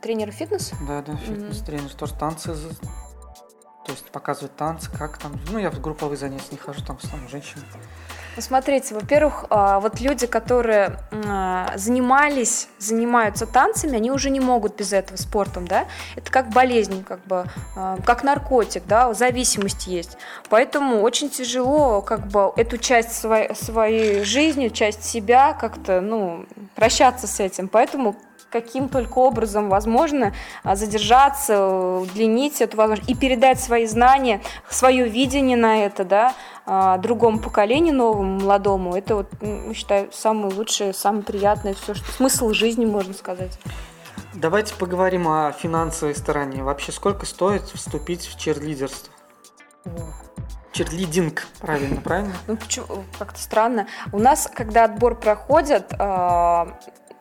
Тренер 0.00 0.30
фитнес? 0.30 0.72
Да, 0.86 1.02
да, 1.02 1.16
фитнес-тренер, 1.16 1.92
тоже 1.94 2.14
танцы, 2.14 2.54
то 3.88 3.92
есть 3.92 4.04
показывает 4.10 4.54
танцы, 4.54 4.90
как 4.90 5.16
там, 5.16 5.32
ну 5.50 5.58
я 5.58 5.70
в 5.70 5.80
групповые 5.80 6.18
занятия 6.18 6.48
не 6.50 6.58
хожу, 6.58 6.84
там 6.84 6.98
в 6.98 7.04
основном 7.04 7.30
женщины. 7.30 7.62
Ну, 8.36 8.42
смотрите, 8.42 8.94
во-первых, 8.94 9.46
а, 9.48 9.80
вот 9.80 9.98
люди, 9.98 10.26
которые 10.26 10.98
а, 11.26 11.72
занимались, 11.74 12.68
занимаются 12.78 13.46
танцами, 13.46 13.96
они 13.96 14.10
уже 14.10 14.28
не 14.28 14.40
могут 14.40 14.76
без 14.76 14.92
этого 14.92 15.16
спортом, 15.16 15.66
да? 15.66 15.86
Это 16.14 16.30
как 16.30 16.50
болезнь, 16.50 17.02
как 17.02 17.24
бы, 17.24 17.46
а, 17.74 17.96
как 18.04 18.22
наркотик, 18.22 18.84
да, 18.86 19.12
зависимость 19.14 19.86
есть. 19.86 20.18
Поэтому 20.50 21.00
очень 21.00 21.30
тяжело, 21.30 22.02
как 22.02 22.28
бы, 22.28 22.52
эту 22.56 22.76
часть 22.76 23.12
своей, 23.12 23.54
своей 23.54 24.22
жизни, 24.22 24.68
часть 24.68 25.02
себя 25.02 25.54
как-то, 25.54 26.02
ну, 26.02 26.44
прощаться 26.76 27.26
с 27.26 27.40
этим. 27.40 27.66
Поэтому 27.68 28.14
каким 28.50 28.88
только 28.88 29.18
образом 29.18 29.68
возможно 29.68 30.34
а, 30.62 30.76
задержаться, 30.76 31.66
удлинить 31.66 32.60
эту 32.60 32.76
возможность 32.76 33.10
и 33.10 33.14
передать 33.14 33.60
свои 33.60 33.86
знания, 33.86 34.40
свое 34.68 35.08
видение 35.08 35.56
на 35.56 35.84
это, 35.84 36.04
да, 36.04 36.34
а, 36.66 36.98
другому 36.98 37.38
поколению, 37.38 37.94
новому, 37.94 38.40
молодому. 38.40 38.94
Это 38.94 39.16
вот, 39.16 39.28
м, 39.40 39.74
считаю, 39.74 40.10
самое 40.12 40.54
лучшее, 40.54 40.92
самое 40.92 41.24
приятное, 41.24 41.74
все, 41.74 41.94
что 41.94 42.10
смысл 42.12 42.50
жизни, 42.50 42.86
можно 42.86 43.14
сказать. 43.14 43.58
Давайте 44.34 44.74
поговорим 44.74 45.26
о 45.26 45.52
финансовой 45.52 46.14
стороне. 46.14 46.62
Вообще, 46.62 46.92
сколько 46.92 47.26
стоит 47.26 47.62
вступить 47.62 48.26
в 48.26 48.38
черлидерство? 48.38 49.12
Черлидинг, 50.72 51.46
правильно, 51.60 52.00
правильно? 52.00 52.34
Ну, 52.46 52.56
почему, 52.56 52.86
как-то 53.18 53.40
странно. 53.40 53.88
У 54.12 54.18
нас, 54.18 54.48
когда 54.52 54.84
отбор 54.84 55.16
проходит, 55.16 55.92
а, 55.98 56.78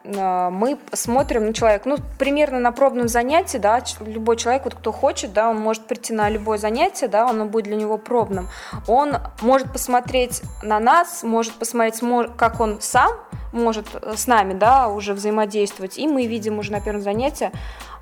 мы 0.07 0.79
смотрим 0.93 1.47
на 1.47 1.53
человека, 1.53 1.89
ну, 1.89 1.97
примерно 2.17 2.59
на 2.59 2.71
пробном 2.71 3.07
занятии, 3.07 3.57
да, 3.57 3.81
любой 3.99 4.37
человек, 4.37 4.63
вот 4.63 4.75
кто 4.75 4.91
хочет, 4.91 5.33
да, 5.33 5.49
он 5.49 5.57
может 5.57 5.85
прийти 5.85 6.13
на 6.13 6.29
любое 6.29 6.57
занятие, 6.57 7.07
да, 7.07 7.29
оно 7.29 7.45
будет 7.45 7.65
для 7.65 7.75
него 7.75 7.97
пробным. 7.97 8.47
Он 8.87 9.17
может 9.41 9.71
посмотреть 9.71 10.41
на 10.63 10.79
нас, 10.79 11.23
может 11.23 11.53
посмотреть, 11.53 12.01
мо- 12.01 12.29
как 12.29 12.59
он 12.59 12.79
сам 12.79 13.11
может 13.51 13.87
э, 13.93 14.13
с 14.15 14.27
нами, 14.27 14.53
да, 14.53 14.87
уже 14.87 15.13
взаимодействовать, 15.13 15.97
и 15.97 16.07
мы 16.07 16.27
видим 16.27 16.59
уже 16.59 16.71
на 16.71 16.81
первом 16.81 17.01
занятии, 17.01 17.51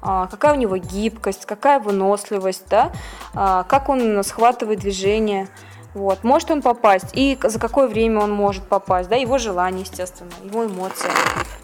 а, 0.01 0.27
какая 0.27 0.53
у 0.53 0.55
него 0.55 0.77
гибкость, 0.77 1.45
какая 1.45 1.79
выносливость, 1.79 2.67
да, 2.69 2.91
а, 3.33 3.63
как 3.63 3.89
он 3.89 4.23
схватывает 4.23 4.79
движение, 4.79 5.47
вот. 5.95 6.23
Может 6.23 6.51
он 6.51 6.61
попасть, 6.61 7.07
и 7.13 7.39
за 7.41 7.57
какое 7.57 7.87
время 7.87 8.19
он 8.19 8.31
может 8.31 8.67
попасть, 8.67 9.07
да, 9.09 9.15
его 9.15 9.37
желание, 9.37 9.81
естественно, 9.81 10.29
его 10.43 10.65
эмоции. 10.65 11.09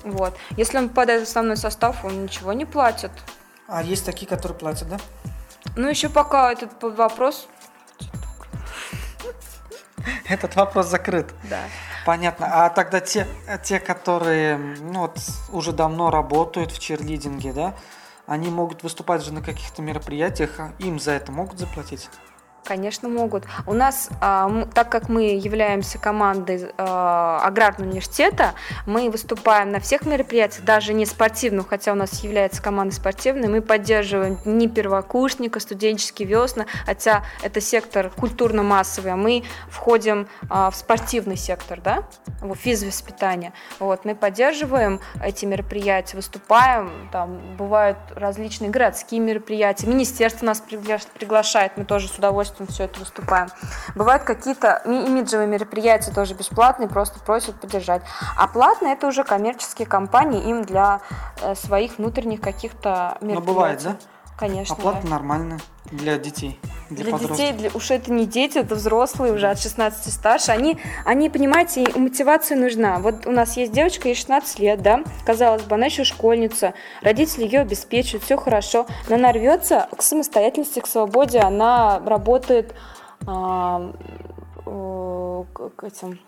Вот. 0.04 0.34
Если 0.52 0.78
он 0.78 0.88
попадает 0.90 1.22
в 1.22 1.30
основной 1.30 1.58
состав, 1.58 2.04
он 2.06 2.24
ничего 2.24 2.54
не 2.54 2.66
платит. 2.66 3.12
А 3.68 3.84
есть 3.84 4.06
такие, 4.06 4.28
которые 4.28 4.58
платят, 4.58 4.88
да? 4.90 4.98
Ну, 5.76 5.90
еще 5.90 6.10
пока 6.10 6.52
этот 6.52 6.72
вопрос, 6.82 7.48
Этот 10.28 10.56
вопрос 10.56 10.88
закрыт. 10.88 11.28
да. 11.50 11.60
Понятно. 12.06 12.48
А 12.66 12.70
тогда 12.70 13.00
те, 13.00 13.28
те, 13.64 13.80
которые 13.80 14.58
ну, 14.58 15.02
вот, 15.02 15.20
уже 15.52 15.72
давно 15.74 16.10
работают 16.10 16.72
в 16.72 16.80
черлидинге, 16.80 17.54
да, 17.54 17.76
они 18.26 18.50
могут 18.50 18.82
выступать 18.82 19.24
же 19.24 19.32
на 19.34 19.42
каких-то 19.42 19.82
мероприятиях, 19.82 20.60
а 20.60 20.72
им 20.80 21.00
за 21.00 21.12
это 21.12 21.32
могут 21.32 21.60
заплатить? 21.60 22.10
Конечно, 22.64 23.10
могут. 23.10 23.46
У 23.66 23.74
нас, 23.74 24.10
а, 24.22 24.68
так 24.76 24.90
как 24.90 25.10
мы 25.10 25.24
являемся 25.24 25.98
командой 25.98 26.68
а, 26.78 27.42
аграрного 27.44 27.90
университета, 27.90 28.54
мы 28.86 29.10
выступаем 29.10 29.72
на 29.72 29.80
всех 29.80 30.06
мероприятиях, 30.06 30.64
даже 30.64 30.94
не 30.94 31.08
спортивных, 31.08 31.70
хотя 31.70 31.92
у 31.92 31.96
нас 31.96 32.24
является 32.24 32.62
команда 32.62 32.94
спортивной, 32.94 33.48
мы 33.48 33.62
поддерживаем 33.62 34.38
не 34.46 34.68
первокурсника, 34.68 35.60
студенческие 35.60 36.28
весна, 36.28 36.68
хотя 36.86 37.24
это 37.42 37.60
сектор 37.62 38.12
культурно-массовый, 38.12 39.14
а 39.14 39.16
мы 39.16 39.44
входим 39.68 40.28
а, 40.48 40.70
в 40.70 40.76
спортивный 40.76 41.38
сектор, 41.38 41.82
да, 41.82 42.04
в 42.42 42.54
физвоспитание. 42.54 43.54
Вот, 43.80 44.06
мы 44.06 44.14
поддерживаем 44.14 45.00
эти 45.24 45.46
мероприятия, 45.46 46.16
выступаем, 46.16 47.10
там 47.12 47.56
бывают 47.58 47.98
различные 48.12 48.70
городские 48.70 49.20
мероприятия, 49.20 49.88
министерство 49.88 50.46
нас 50.46 50.62
пригла- 50.62 51.02
приглашает, 51.18 51.76
мы 51.76 51.86
тоже 51.86 52.08
с 52.08 52.20
удовольствием 52.20 52.51
все 52.68 52.86
это 52.86 53.00
выступаем. 53.00 53.50
Бывают 53.96 54.24
какие-то 54.24 54.82
ми- 54.86 55.06
имиджевые 55.06 55.48
мероприятия 55.48 56.12
тоже 56.12 56.34
бесплатные, 56.34 56.88
просто 56.90 57.20
просят 57.20 57.60
поддержать. 57.60 58.02
А 58.38 58.48
платные 58.48 58.94
это 58.94 59.08
уже 59.08 59.24
коммерческие 59.24 59.88
компании, 59.88 60.42
им 60.50 60.64
для 60.64 61.02
э, 61.42 61.56
своих 61.56 61.98
внутренних 61.98 62.42
каких-то 62.42 63.18
мероприятий. 63.22 63.46
бывает, 63.54 63.84
да? 63.84 63.96
Конечно. 64.42 64.74
Оплата 64.74 65.04
да. 65.04 65.10
нормальная 65.10 65.60
для 65.92 66.18
детей, 66.18 66.60
для, 66.90 67.04
Для 67.04 67.12
подростков. 67.12 67.38
детей, 67.38 67.54
для, 67.54 67.70
уж 67.76 67.92
это 67.92 68.12
не 68.12 68.26
дети, 68.26 68.58
это 68.58 68.74
взрослые 68.74 69.34
уже 69.34 69.48
от 69.48 69.60
16 69.60 70.08
и 70.08 70.10
старше. 70.10 70.52
Они, 70.52 70.80
они, 71.06 71.30
понимаете, 71.30 71.84
им 71.84 72.06
мотивация 72.06 72.58
нужна. 72.58 72.98
Вот 72.98 73.28
у 73.28 73.32
нас 73.32 73.56
есть 73.56 73.72
девочка, 73.72 74.08
ей 74.08 74.16
16 74.16 74.58
лет, 74.58 74.82
да, 74.82 75.04
казалось 75.28 75.62
бы, 75.62 75.76
она 75.76 75.86
еще 75.86 76.04
школьница, 76.04 76.74
родители 77.04 77.44
ее 77.44 77.60
обеспечивают, 77.60 78.24
все 78.24 78.36
хорошо, 78.36 78.88
но 79.10 79.16
она 79.16 79.32
рвется 79.32 79.88
к 79.96 80.02
самостоятельности, 80.02 80.80
к 80.80 80.88
свободе, 80.88 81.38
она 81.38 82.02
работает 82.04 82.74
а, 83.28 83.94
к 84.66 85.70
к 85.70 85.84
этим 85.84 86.20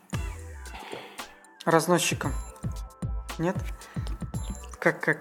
Разносчиком. 1.65 2.32
Нет? 3.39 3.55
Как, 4.79 5.00
как? 5.00 5.17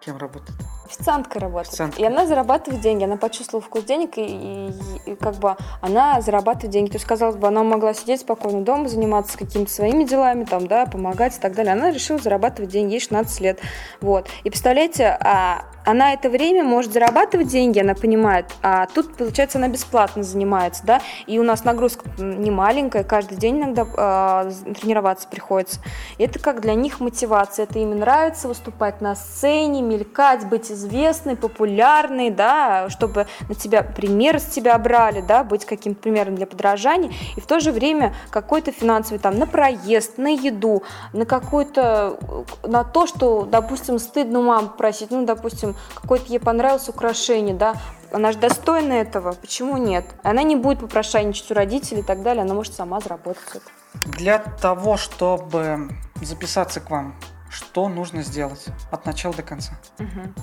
Кем 0.00 0.18
работает? 0.18 0.58
Официанткой 0.88 1.42
работает. 1.42 1.68
Официанткой. 1.68 2.04
И 2.04 2.06
она 2.06 2.26
зарабатывает 2.26 2.82
деньги. 2.82 3.04
Она 3.04 3.16
почувствовала 3.16 3.64
вкус 3.64 3.84
денег, 3.84 4.16
и, 4.16 4.22
и- 4.22 5.10
и 5.12 5.14
как 5.16 5.34
бы 5.36 5.56
она 5.80 6.20
зарабатывает 6.20 6.70
деньги. 6.70 6.90
То 6.90 6.96
есть, 6.96 7.06
казалось 7.06 7.36
бы, 7.36 7.46
она 7.48 7.62
могла 7.62 7.92
сидеть 7.94 8.20
спокойно 8.22 8.62
дома, 8.62 8.88
заниматься 8.88 9.36
какими-то 9.36 9.70
своими 9.70 10.04
делами, 10.04 10.44
там, 10.44 10.66
да, 10.66 10.86
помогать 10.86 11.36
и 11.36 11.40
так 11.40 11.54
далее. 11.54 11.72
Она 11.74 11.90
решила 11.90 12.18
зарабатывать 12.18 12.70
деньги, 12.70 12.92
ей 12.92 13.00
16 13.00 13.40
лет. 13.40 13.60
Вот. 14.00 14.26
И 14.44 14.50
представляете, 14.50 15.18
а, 15.20 15.64
она 15.84 16.12
это 16.12 16.28
время 16.28 16.64
может 16.64 16.92
зарабатывать 16.92 17.48
деньги, 17.48 17.78
она 17.78 17.94
понимает, 17.94 18.46
а 18.62 18.86
тут, 18.86 19.16
получается, 19.16 19.56
она 19.56 19.68
бесплатно 19.68 20.22
занимается, 20.22 20.84
да, 20.84 21.00
и 21.26 21.38
у 21.38 21.42
нас 21.42 21.64
нагрузка 21.64 22.04
не 22.18 22.50
маленькая, 22.50 23.04
каждый 23.04 23.38
день 23.38 23.58
иногда 23.58 23.86
а, 23.96 24.50
тренироваться 24.80 25.28
приходится. 25.28 25.80
И 26.18 26.24
это 26.24 26.38
как 26.40 26.60
для 26.60 26.74
них 26.74 27.00
мотивация, 27.00 27.62
это 27.64 27.78
им 27.78 27.98
нравится 27.98 28.48
выступать 28.48 29.00
на 29.00 29.14
сцене, 29.14 29.80
мелькать, 29.80 30.44
быть 30.46 30.70
известный, 30.78 31.36
популярный, 31.36 32.30
да, 32.30 32.88
чтобы 32.88 33.26
на 33.48 33.54
тебя 33.54 33.82
пример 33.82 34.38
с 34.38 34.44
тебя 34.44 34.78
брали, 34.78 35.20
да, 35.20 35.44
быть 35.44 35.64
каким-то 35.64 36.00
примером 36.00 36.36
для 36.36 36.46
подражания, 36.46 37.12
и 37.36 37.40
в 37.40 37.46
то 37.46 37.60
же 37.60 37.72
время 37.72 38.14
какой-то 38.30 38.72
финансовый 38.72 39.18
там 39.18 39.38
на 39.38 39.46
проезд, 39.46 40.18
на 40.18 40.28
еду, 40.28 40.82
на 41.12 41.26
какой-то, 41.26 42.18
на 42.62 42.84
то, 42.84 43.06
что, 43.06 43.44
допустим, 43.44 43.98
стыдно 43.98 44.40
маму 44.40 44.68
просить, 44.68 45.10
ну, 45.10 45.26
допустим, 45.26 45.74
какое-то 45.94 46.26
ей 46.28 46.38
понравилось 46.38 46.88
украшение, 46.88 47.54
да, 47.54 47.74
она 48.12 48.32
же 48.32 48.38
достойна 48.38 48.94
этого, 48.94 49.32
почему 49.32 49.76
нет? 49.76 50.04
Она 50.22 50.42
не 50.42 50.56
будет 50.56 50.80
попрошайничать 50.80 51.50
у 51.50 51.54
родителей 51.54 52.00
и 52.00 52.04
так 52.04 52.22
далее, 52.22 52.42
она 52.42 52.54
может 52.54 52.74
сама 52.74 53.00
заработать 53.00 53.42
это. 53.50 54.16
Для 54.16 54.38
того, 54.38 54.96
чтобы 54.96 55.88
записаться 56.22 56.80
к 56.80 56.90
вам, 56.90 57.14
что 57.50 57.88
нужно 57.88 58.22
сделать 58.22 58.66
от 58.90 59.06
начала 59.06 59.34
до 59.34 59.42
конца? 59.42 59.72
Угу. 59.98 60.34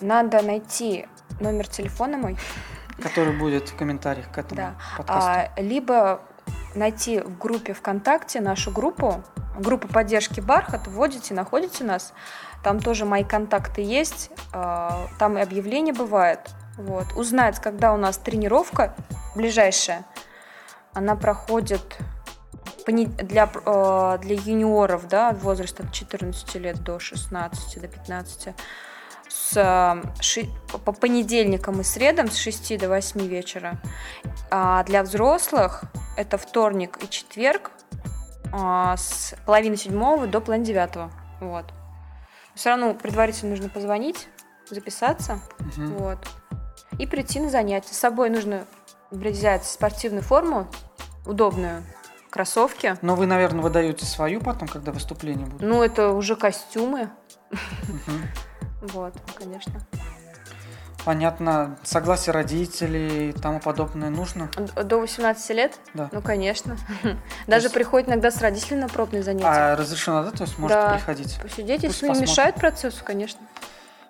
Надо 0.00 0.42
найти 0.42 1.06
номер 1.40 1.68
телефона 1.68 2.16
мой. 2.16 2.36
Который 3.02 3.36
будет 3.36 3.68
в 3.68 3.76
комментариях 3.76 4.30
к 4.30 4.38
этому 4.38 4.56
да. 4.60 4.74
подкасту. 4.96 5.30
А, 5.30 5.60
либо 5.60 6.20
найти 6.74 7.20
в 7.20 7.38
группе 7.38 7.72
ВКонтакте 7.72 8.40
нашу 8.40 8.70
группу, 8.70 9.22
группа 9.58 9.88
поддержки 9.88 10.40
Бархат, 10.40 10.86
вводите, 10.86 11.34
находите 11.34 11.84
нас. 11.84 12.12
Там 12.62 12.80
тоже 12.80 13.04
мои 13.04 13.24
контакты 13.24 13.82
есть, 13.82 14.30
а, 14.52 15.08
там 15.18 15.38
и 15.38 15.40
объявления 15.40 15.92
бывают. 15.92 16.40
Вот. 16.76 17.12
Узнать, 17.16 17.60
когда 17.60 17.92
у 17.92 17.96
нас 17.96 18.18
тренировка 18.18 18.94
ближайшая. 19.34 20.04
Она 20.92 21.16
проходит 21.16 21.98
для, 22.92 23.50
э, 23.52 24.18
для 24.20 24.34
юниоров, 24.36 25.08
да, 25.08 25.32
возраста 25.32 25.84
от 25.84 25.92
14 25.92 26.58
лет 26.58 26.82
до 26.82 26.98
16, 26.98 27.80
до 27.80 27.88
15, 27.88 28.54
с, 29.28 30.02
ши, 30.20 30.48
по 30.84 30.92
понедельникам 30.92 31.80
и 31.80 31.84
средам 31.84 32.30
с 32.30 32.36
6 32.36 32.78
до 32.78 32.88
8 32.88 33.26
вечера. 33.26 33.80
А 34.50 34.84
для 34.84 35.02
взрослых 35.02 35.84
это 36.16 36.38
вторник 36.38 36.98
и 37.02 37.08
четверг 37.08 37.72
а, 38.52 38.96
с 38.96 39.34
половины 39.46 39.76
седьмого 39.76 40.26
до 40.26 40.40
половины 40.40 40.64
девятого. 40.64 41.10
Вот. 41.40 41.64
Все 42.54 42.70
равно 42.70 42.94
предварительно 42.94 43.50
нужно 43.50 43.68
позвонить, 43.68 44.28
записаться. 44.70 45.40
Угу. 45.76 45.86
Вот. 45.98 46.18
И 46.98 47.06
прийти 47.06 47.40
на 47.40 47.50
занятия. 47.50 47.92
С 47.92 47.98
собой 47.98 48.30
нужно 48.30 48.66
взять 49.10 49.64
спортивную 49.64 50.22
форму, 50.22 50.68
удобную, 51.26 51.82
кроссовки. 52.34 52.96
Но 53.00 53.14
вы, 53.14 53.26
наверное, 53.26 53.62
выдаете 53.62 54.04
свою 54.04 54.40
потом, 54.40 54.66
когда 54.66 54.90
выступление 54.90 55.46
будет? 55.46 55.62
Ну, 55.62 55.84
это 55.84 56.10
уже 56.10 56.34
костюмы. 56.34 57.08
Вот, 58.82 59.14
конечно. 59.36 59.80
Понятно. 61.04 61.78
Согласие 61.84 62.32
родителей 62.32 63.30
и 63.30 63.32
тому 63.32 63.60
подобное 63.60 64.10
нужно? 64.10 64.50
До 64.84 64.98
18 64.98 65.50
лет? 65.50 65.78
Да. 65.94 66.08
Ну, 66.10 66.20
конечно. 66.22 66.76
Даже 67.46 67.66
есть... 67.66 67.74
приходит 67.74 68.08
иногда 68.08 68.30
с 68.30 68.40
родителями 68.40 68.82
на 68.82 68.88
пробные 68.88 69.22
занятия. 69.22 69.46
А 69.46 69.76
разрешено, 69.76 70.24
да? 70.24 70.30
То 70.32 70.44
есть 70.44 70.58
может 70.58 70.76
да. 70.76 70.94
приходить? 70.94 71.38
Посидеть, 71.40 71.82
Пусть 71.82 72.02
если 72.02 72.08
не 72.08 72.20
мешает 72.22 72.56
процессу, 72.56 73.04
конечно. 73.04 73.40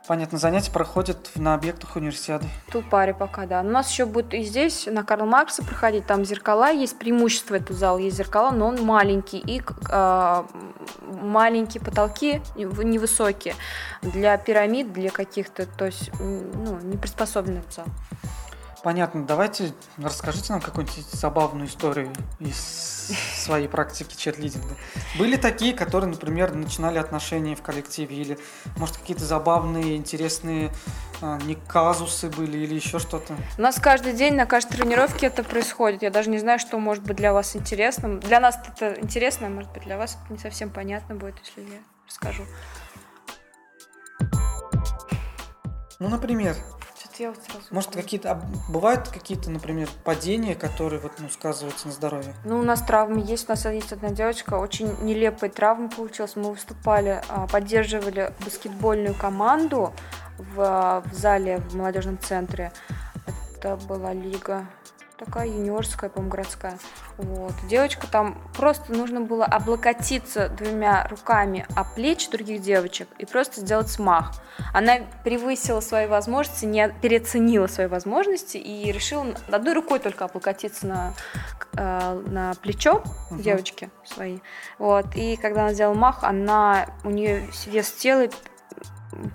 Понятно, 0.06 0.37
занятия 0.37 0.70
проходят 0.70 1.30
на 1.34 1.54
объектах 1.54 1.96
универсиады. 1.96 2.46
Тут 2.70 2.88
паре 2.90 3.14
пока, 3.14 3.46
да. 3.46 3.61
У 3.61 3.64
нас 3.64 3.90
еще 3.90 4.04
будет 4.04 4.34
и 4.34 4.42
здесь, 4.42 4.87
на 4.87 5.02
Карл 5.02 5.25
Маркса 5.25 5.64
проходить, 5.64 6.06
там 6.06 6.26
зеркала, 6.26 6.70
есть 6.70 6.99
преимущество 6.99 7.54
этого 7.54 7.78
зала, 7.78 7.96
есть 7.96 8.16
зеркала, 8.16 8.50
но 8.50 8.66
он 8.66 8.84
маленький, 8.84 9.38
и 9.38 9.62
э, 9.62 10.44
маленькие 11.00 11.82
потолки, 11.82 12.42
невысокие, 12.54 13.54
для 14.02 14.37
пирамид, 14.37 14.92
для 14.92 15.08
каких-то, 15.08 15.64
то 15.64 15.87
есть, 15.87 16.11
ну, 16.20 16.78
не 16.82 16.99
приспособленный 16.99 17.62
зал. 17.70 17.87
Понятно. 18.84 19.24
Давайте 19.24 19.72
расскажите 19.96 20.52
нам 20.52 20.60
какую-нибудь 20.60 21.06
забавную 21.10 21.68
историю 21.68 22.12
из 22.38 22.58
своей 23.42 23.66
практики 23.66 24.14
черлидинга. 24.14 24.76
Были 25.18 25.36
такие, 25.36 25.72
которые, 25.72 26.10
например, 26.10 26.54
начинали 26.54 26.98
отношения 26.98 27.56
в 27.56 27.62
коллективе, 27.62 28.14
или, 28.14 28.38
может, 28.76 28.98
какие-то 28.98 29.24
забавные, 29.24 29.96
интересные 29.96 30.70
а, 31.22 31.38
не 31.38 31.54
казусы 31.54 32.28
были, 32.28 32.58
или 32.58 32.74
еще 32.74 32.98
что-то? 32.98 33.34
У 33.56 33.62
нас 33.62 33.80
каждый 33.80 34.12
день 34.12 34.34
на 34.34 34.44
каждой 34.44 34.76
тренировке 34.76 35.28
это 35.28 35.44
происходит. 35.44 36.02
Я 36.02 36.10
даже 36.10 36.28
не 36.28 36.38
знаю, 36.38 36.58
что 36.58 36.78
может 36.78 37.04
быть 37.04 37.16
для 37.16 37.32
вас 37.32 37.56
интересным. 37.56 38.20
Для 38.20 38.38
нас 38.38 38.58
это 38.68 39.00
интересно, 39.00 39.46
а 39.46 39.50
может 39.50 39.72
быть, 39.72 39.84
для 39.84 39.96
вас 39.96 40.18
это 40.22 40.30
не 40.34 40.38
совсем 40.38 40.68
понятно 40.68 41.14
будет, 41.14 41.37
если 41.38 41.62
я 41.62 41.80
расскажу. 42.06 42.44
Ну, 46.00 46.09
например, 46.11 46.54
вот 47.20 47.38
сразу... 47.42 47.66
Может, 47.70 47.90
какие-то... 47.90 48.33
А 48.33 48.42
бывают 48.68 49.09
какие-то, 49.09 49.50
например, 49.50 49.88
падения, 50.03 50.55
которые 50.55 51.00
вот, 51.00 51.12
ну, 51.18 51.29
сказываются 51.29 51.87
на 51.87 51.92
здоровье? 51.92 52.35
Ну, 52.44 52.59
у 52.59 52.62
нас 52.62 52.83
травмы 52.83 53.20
есть. 53.24 53.48
У 53.48 53.53
нас 53.53 53.64
есть 53.66 53.92
одна 53.92 54.11
девочка, 54.11 54.55
очень 54.55 54.92
нелепая 55.03 55.50
травма 55.50 55.88
получилась. 55.88 56.37
Мы 56.37 56.50
выступали, 56.50 57.22
а, 57.29 57.46
поддерживали 57.46 58.33
баскетбольную 58.44 59.14
команду 59.14 59.92
в, 60.38 61.03
в 61.07 61.14
зале 61.14 61.59
в 61.59 61.77
молодежном 61.77 62.18
центре. 62.18 62.72
Это 63.57 63.77
была 63.77 64.12
лига 64.12 64.66
такая 65.18 65.46
юниорская, 65.46 66.11
по-моему, 66.11 66.31
городская. 66.31 66.79
Вот. 67.16 67.53
Девочка 67.68 68.07
там 68.07 68.38
просто 68.57 68.92
нужно 68.92 69.20
было 69.20 69.44
облокотиться 69.44 70.48
двумя 70.48 71.07
руками 71.09 71.66
о 71.77 71.85
плечи 71.85 72.31
других 72.31 72.62
девочек 72.62 73.09
и 73.18 73.27
просто 73.27 73.61
сделать 73.61 73.88
смах. 73.88 74.33
Она 74.72 74.98
превысила 75.22 75.81
свои 75.81 76.07
возможности, 76.07 76.64
не 76.64 76.88
переоценила 77.00 77.66
свои 77.66 77.87
возможности 77.87 78.57
и 78.57 78.90
решила 78.90 79.35
одной 79.50 79.74
рукой 79.74 79.98
только 80.00 80.24
облокотиться 80.24 80.87
на, 80.87 81.14
э, 81.77 82.22
на 82.27 82.55
плечо 82.55 83.03
угу. 83.31 83.40
девочки 83.40 83.90
своей. 84.05 84.42
Вот. 84.79 85.07
И 85.14 85.37
когда 85.37 85.62
она 85.62 85.72
сделала 85.74 85.94
мах, 85.94 86.24
она, 86.24 86.87
у 87.05 87.11
нее 87.11 87.48
вес 87.66 87.92
тела 87.92 88.29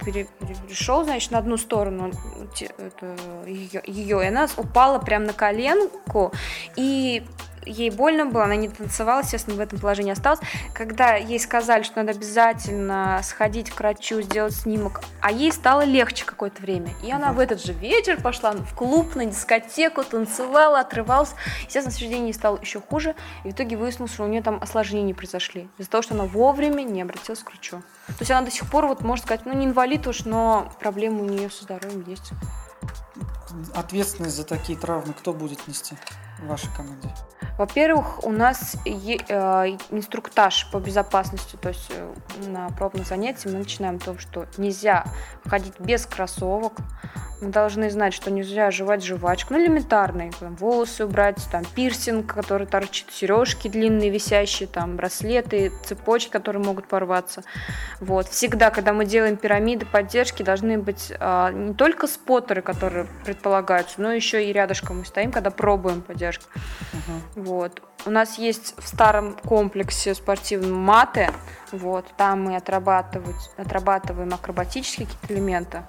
перешел, 0.05 1.03
значит, 1.03 1.31
на 1.31 1.39
одну 1.39 1.57
сторону 1.57 2.11
это, 2.77 3.15
ее, 3.45 3.81
ее, 3.85 4.23
и 4.23 4.27
она 4.27 4.47
упала 4.57 4.99
прямо 4.99 5.25
на 5.25 5.33
коленку, 5.33 6.31
и 6.75 7.23
ей 7.65 7.89
больно 7.89 8.25
было, 8.25 8.45
она 8.45 8.55
не 8.55 8.69
танцевала, 8.69 9.21
естественно, 9.21 9.57
в 9.57 9.59
этом 9.59 9.79
положении 9.79 10.11
осталась. 10.11 10.39
Когда 10.73 11.15
ей 11.15 11.39
сказали, 11.39 11.83
что 11.83 11.97
надо 11.97 12.11
обязательно 12.11 13.21
сходить 13.23 13.71
к 13.71 13.79
врачу, 13.79 14.21
сделать 14.21 14.55
снимок, 14.55 15.01
а 15.21 15.31
ей 15.31 15.51
стало 15.51 15.81
легче 15.81 16.25
какое-то 16.25 16.61
время. 16.61 16.91
И 17.03 17.11
она 17.11 17.31
в 17.31 17.39
этот 17.39 17.63
же 17.63 17.73
вечер 17.73 18.21
пошла 18.21 18.51
в 18.51 18.75
клуб, 18.75 19.15
на 19.15 19.25
дискотеку, 19.25 20.03
танцевала, 20.03 20.79
отрывалась. 20.79 21.33
Естественно, 21.65 22.09
на 22.09 22.25
ей 22.25 22.33
стало 22.33 22.59
еще 22.59 22.81
хуже, 22.81 23.15
и 23.43 23.49
в 23.49 23.51
итоге 23.51 23.77
выяснилось, 23.77 24.13
что 24.13 24.23
у 24.23 24.27
нее 24.27 24.41
там 24.41 24.59
осложнения 24.61 25.13
произошли 25.13 25.69
из-за 25.77 25.89
того, 25.89 26.01
что 26.01 26.15
она 26.15 26.25
вовремя 26.25 26.83
не 26.83 27.01
обратилась 27.01 27.43
к 27.43 27.49
врачу. 27.51 27.81
То 28.07 28.15
есть 28.19 28.31
она 28.31 28.41
до 28.41 28.51
сих 28.51 28.69
пор, 28.69 28.87
вот, 28.87 29.01
можно 29.01 29.25
сказать, 29.25 29.45
ну, 29.45 29.53
не 29.53 29.65
инвалид 29.65 30.07
уж, 30.07 30.25
но 30.25 30.71
проблемы 30.79 31.21
у 31.21 31.25
нее 31.25 31.49
со 31.49 31.63
здоровьем 31.63 32.03
есть. 32.07 32.31
Ответственность 33.75 34.35
за 34.35 34.43
такие 34.43 34.77
травмы 34.77 35.13
кто 35.13 35.33
будет 35.33 35.67
нести 35.67 35.95
в 36.41 36.47
вашей 36.47 36.69
команде? 36.75 37.09
Во-первых, 37.57 38.23
у 38.23 38.31
нас 38.31 38.77
э, 38.85 38.89
инструктаж 39.91 40.69
по 40.71 40.77
безопасности, 40.77 41.57
то 41.57 41.69
есть 41.69 41.89
э, 41.89 42.13
на 42.47 42.69
пробном 42.69 43.03
занятии 43.03 43.49
мы 43.49 43.57
начинаем 43.57 43.99
с 43.99 44.05
того, 44.05 44.17
что 44.17 44.45
нельзя 44.57 45.03
ходить 45.45 45.73
без 45.77 46.05
кроссовок, 46.05 46.73
мы 47.41 47.49
должны 47.49 47.89
знать, 47.89 48.13
что 48.13 48.31
нельзя 48.31 48.71
жевать 48.71 49.03
жвачку, 49.03 49.53
ну 49.53 49.63
элементарные, 49.63 50.31
там, 50.39 50.55
волосы 50.55 51.05
убрать, 51.05 51.37
там 51.51 51.63
пирсинг, 51.75 52.33
который 52.33 52.67
торчит, 52.67 53.07
сережки 53.11 53.67
длинные 53.67 54.09
висящие, 54.09 54.67
там 54.67 54.95
браслеты, 54.95 55.71
цепочки, 55.83 56.29
которые 56.31 56.63
могут 56.63 56.87
порваться. 56.87 57.43
Вот. 57.99 58.27
Всегда, 58.27 58.71
когда 58.71 58.93
мы 58.93 59.05
делаем 59.05 59.37
пирамиды 59.37 59.85
поддержки, 59.85 60.43
должны 60.43 60.77
быть 60.77 61.13
а, 61.19 61.51
не 61.51 61.73
только 61.73 62.07
споттеры, 62.07 62.61
которые 62.61 63.07
предполагаются, 63.23 64.01
но 64.01 64.11
еще 64.11 64.45
и 64.45 64.53
рядышком 64.53 64.99
мы 64.99 65.05
стоим, 65.05 65.31
когда 65.31 65.49
пробуем 65.49 66.01
поддержку. 66.01 66.28
Uh-huh. 66.37 67.21
Вот. 67.35 67.81
У 68.05 68.09
нас 68.11 68.37
есть 68.37 68.75
в 68.77 68.87
старом 68.87 69.33
комплексе 69.33 70.13
спортивном 70.13 70.73
маты, 70.73 71.31
вот, 71.71 72.05
там 72.17 72.43
мы 72.43 72.55
отрабатывать, 72.55 73.51
отрабатываем 73.57 74.33
акробатические 74.33 75.07
какие-то 75.07 75.33
элементы. 75.33 75.83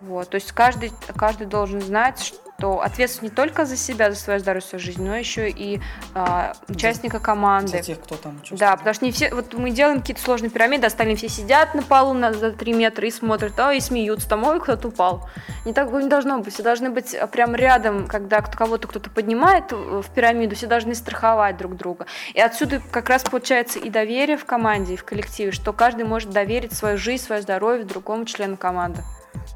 Вот, 0.00 0.28
то 0.28 0.36
есть 0.36 0.52
каждый, 0.52 0.92
каждый 1.16 1.48
должен 1.48 1.80
знать, 1.80 2.34
что 2.58 2.80
ответственность 2.82 3.22
не 3.22 3.30
только 3.30 3.64
за 3.64 3.76
себя, 3.76 4.10
за 4.10 4.16
свое 4.16 4.38
здоровье, 4.38 4.66
свою 4.66 4.84
жизнь, 4.84 5.04
но 5.04 5.16
еще 5.16 5.50
и 5.50 5.80
а, 6.14 6.54
участника 6.68 7.18
команды. 7.18 7.78
За 7.78 7.82
тех, 7.82 8.00
кто 8.00 8.16
там 8.16 8.36
участвует. 8.36 8.60
Да, 8.60 8.76
потому 8.76 8.94
что 8.94 9.04
не 9.04 9.10
все, 9.10 9.34
вот 9.34 9.54
мы 9.54 9.70
делаем 9.70 10.00
какие-то 10.00 10.22
сложные 10.22 10.50
пирамиды, 10.50 10.86
остальные 10.86 11.16
все 11.16 11.28
сидят 11.28 11.74
на 11.74 11.82
полу 11.82 12.14
на, 12.14 12.32
за 12.32 12.52
3 12.52 12.72
метра 12.74 13.08
и 13.08 13.10
смотрят, 13.10 13.58
а, 13.58 13.72
и 13.72 13.80
смеются, 13.80 14.28
там, 14.28 14.44
ой, 14.44 14.60
кто-то 14.60 14.88
упал. 14.88 15.28
Не 15.64 15.72
так 15.72 15.90
не 15.90 16.08
должно 16.08 16.38
быть, 16.38 16.54
все 16.54 16.62
должны 16.62 16.90
быть 16.90 17.14
а, 17.14 17.26
прям 17.26 17.56
рядом, 17.56 18.06
когда 18.06 18.40
кого-то 18.40 18.86
кто-то 18.86 19.10
поднимает 19.10 19.72
в 19.72 20.04
пирамиду, 20.14 20.54
все 20.54 20.68
должны 20.68 20.94
страховать 20.94 21.56
друг 21.56 21.76
друга. 21.76 22.06
И 22.34 22.40
отсюда 22.40 22.80
как 22.92 23.08
раз 23.08 23.24
получается 23.24 23.80
и 23.80 23.90
доверие 23.90 24.36
в 24.36 24.44
команде, 24.44 24.94
и 24.94 24.96
в 24.96 25.04
коллективе, 25.04 25.50
что 25.50 25.72
каждый 25.72 26.04
может 26.04 26.30
доверить 26.30 26.72
свою 26.72 26.98
жизнь, 26.98 27.24
свое 27.24 27.42
здоровье 27.42 27.84
другому 27.84 28.26
члену 28.26 28.56
команды. 28.56 29.02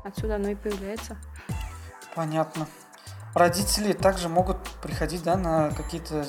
Отсюда 0.05 0.37
оно 0.37 0.51
и 0.51 0.55
появляется. 0.55 1.17
Понятно. 2.15 2.67
Родители 3.35 3.93
также 3.93 4.29
могут 4.29 4.59
приходить, 4.83 5.23
да, 5.23 5.37
на 5.37 5.71
какие-то 5.71 6.27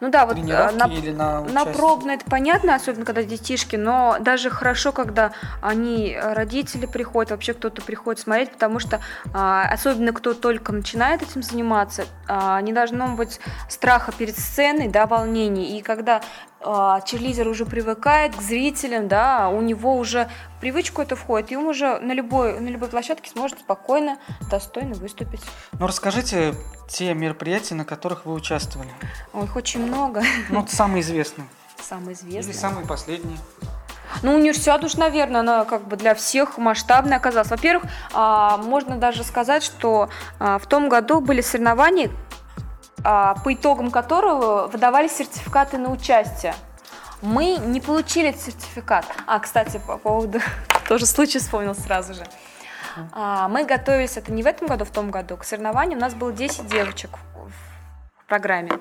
ну 0.00 0.10
да, 0.10 0.26
вот 0.26 0.36
на, 0.36 0.86
или 0.88 1.12
на, 1.12 1.40
на 1.40 1.64
пробно 1.64 2.12
это 2.12 2.24
понятно, 2.26 2.74
особенно 2.74 3.04
когда 3.04 3.22
детишки, 3.22 3.76
но 3.76 4.16
даже 4.20 4.50
хорошо, 4.50 4.92
когда 4.92 5.32
они, 5.60 6.18
родители 6.20 6.86
приходят, 6.86 7.30
вообще 7.30 7.54
кто-то 7.54 7.82
приходит 7.82 8.20
смотреть, 8.20 8.50
потому 8.50 8.78
что 8.78 9.00
а, 9.32 9.68
особенно 9.70 10.12
кто 10.12 10.34
только 10.34 10.72
начинает 10.72 11.22
этим 11.22 11.42
заниматься, 11.42 12.04
а, 12.26 12.60
не 12.60 12.72
должно 12.72 13.08
быть 13.14 13.40
страха 13.68 14.12
перед 14.12 14.36
сценой, 14.36 14.88
да, 14.88 15.06
волнений. 15.06 15.78
И 15.78 15.82
когда 15.82 16.20
а, 16.64 17.00
черлизер 17.02 17.46
уже 17.46 17.66
привыкает 17.66 18.34
к 18.34 18.40
зрителям, 18.40 19.06
да, 19.06 19.48
у 19.50 19.60
него 19.60 19.96
уже 19.96 20.28
в 20.56 20.60
привычку 20.60 21.02
это 21.02 21.14
входит, 21.14 21.52
и 21.52 21.56
он 21.56 21.66
уже 21.66 21.98
на 22.00 22.12
любой, 22.12 22.58
на 22.58 22.68
любой 22.68 22.88
площадке 22.88 23.30
сможет 23.30 23.60
спокойно, 23.60 24.18
достойно 24.50 24.94
выступить. 24.94 25.40
Ну, 25.78 25.86
расскажите 25.86 26.54
те 26.88 27.12
мероприятия, 27.14 27.74
на 27.74 27.84
которых 27.84 28.26
вы 28.26 28.32
участвовали. 28.32 28.88
Ой, 29.32 29.44
их 29.44 29.56
очень 29.56 29.86
много. 29.86 30.22
Ну, 30.48 30.66
самые 30.66 31.02
известные. 31.02 31.46
Самые 31.80 32.14
известные. 32.14 32.52
Или 32.52 32.52
самые 32.52 32.86
последние. 32.86 33.38
Ну, 34.22 34.34
универсиад 34.34 34.84
уж, 34.84 34.94
наверное, 34.94 35.40
она 35.40 35.64
как 35.64 35.86
бы 35.86 35.96
для 35.96 36.14
всех 36.14 36.56
масштабная 36.56 37.18
оказалась. 37.18 37.50
Во-первых, 37.50 37.90
а, 38.12 38.56
можно 38.58 38.96
даже 38.96 39.24
сказать, 39.24 39.62
что 39.62 40.08
а, 40.38 40.58
в 40.58 40.66
том 40.66 40.88
году 40.88 41.20
были 41.20 41.40
соревнования, 41.40 42.10
по 43.04 43.52
итогам 43.52 43.90
которого 43.90 44.66
выдавали 44.66 45.08
сертификаты 45.08 45.76
на 45.76 45.90
участие. 45.90 46.54
Мы 47.20 47.56
не 47.56 47.80
получили 47.80 48.32
сертификат. 48.32 49.06
А, 49.26 49.38
кстати, 49.38 49.80
по 49.86 49.98
поводу... 49.98 50.40
Тоже 50.88 51.06
случай 51.06 51.38
вспомнил 51.38 51.74
сразу 51.74 52.14
же. 52.14 52.24
А, 53.12 53.48
мы 53.48 53.64
готовились, 53.64 54.16
это 54.16 54.32
не 54.32 54.42
в 54.42 54.46
этом 54.46 54.68
году, 54.68 54.84
в 54.84 54.90
том 54.90 55.10
году, 55.10 55.36
к 55.36 55.44
соревнованию. 55.44 55.98
У 55.98 56.00
нас 56.00 56.14
было 56.14 56.32
10 56.32 56.66
девочек 56.66 57.10
в 57.34 58.26
программе. 58.26 58.72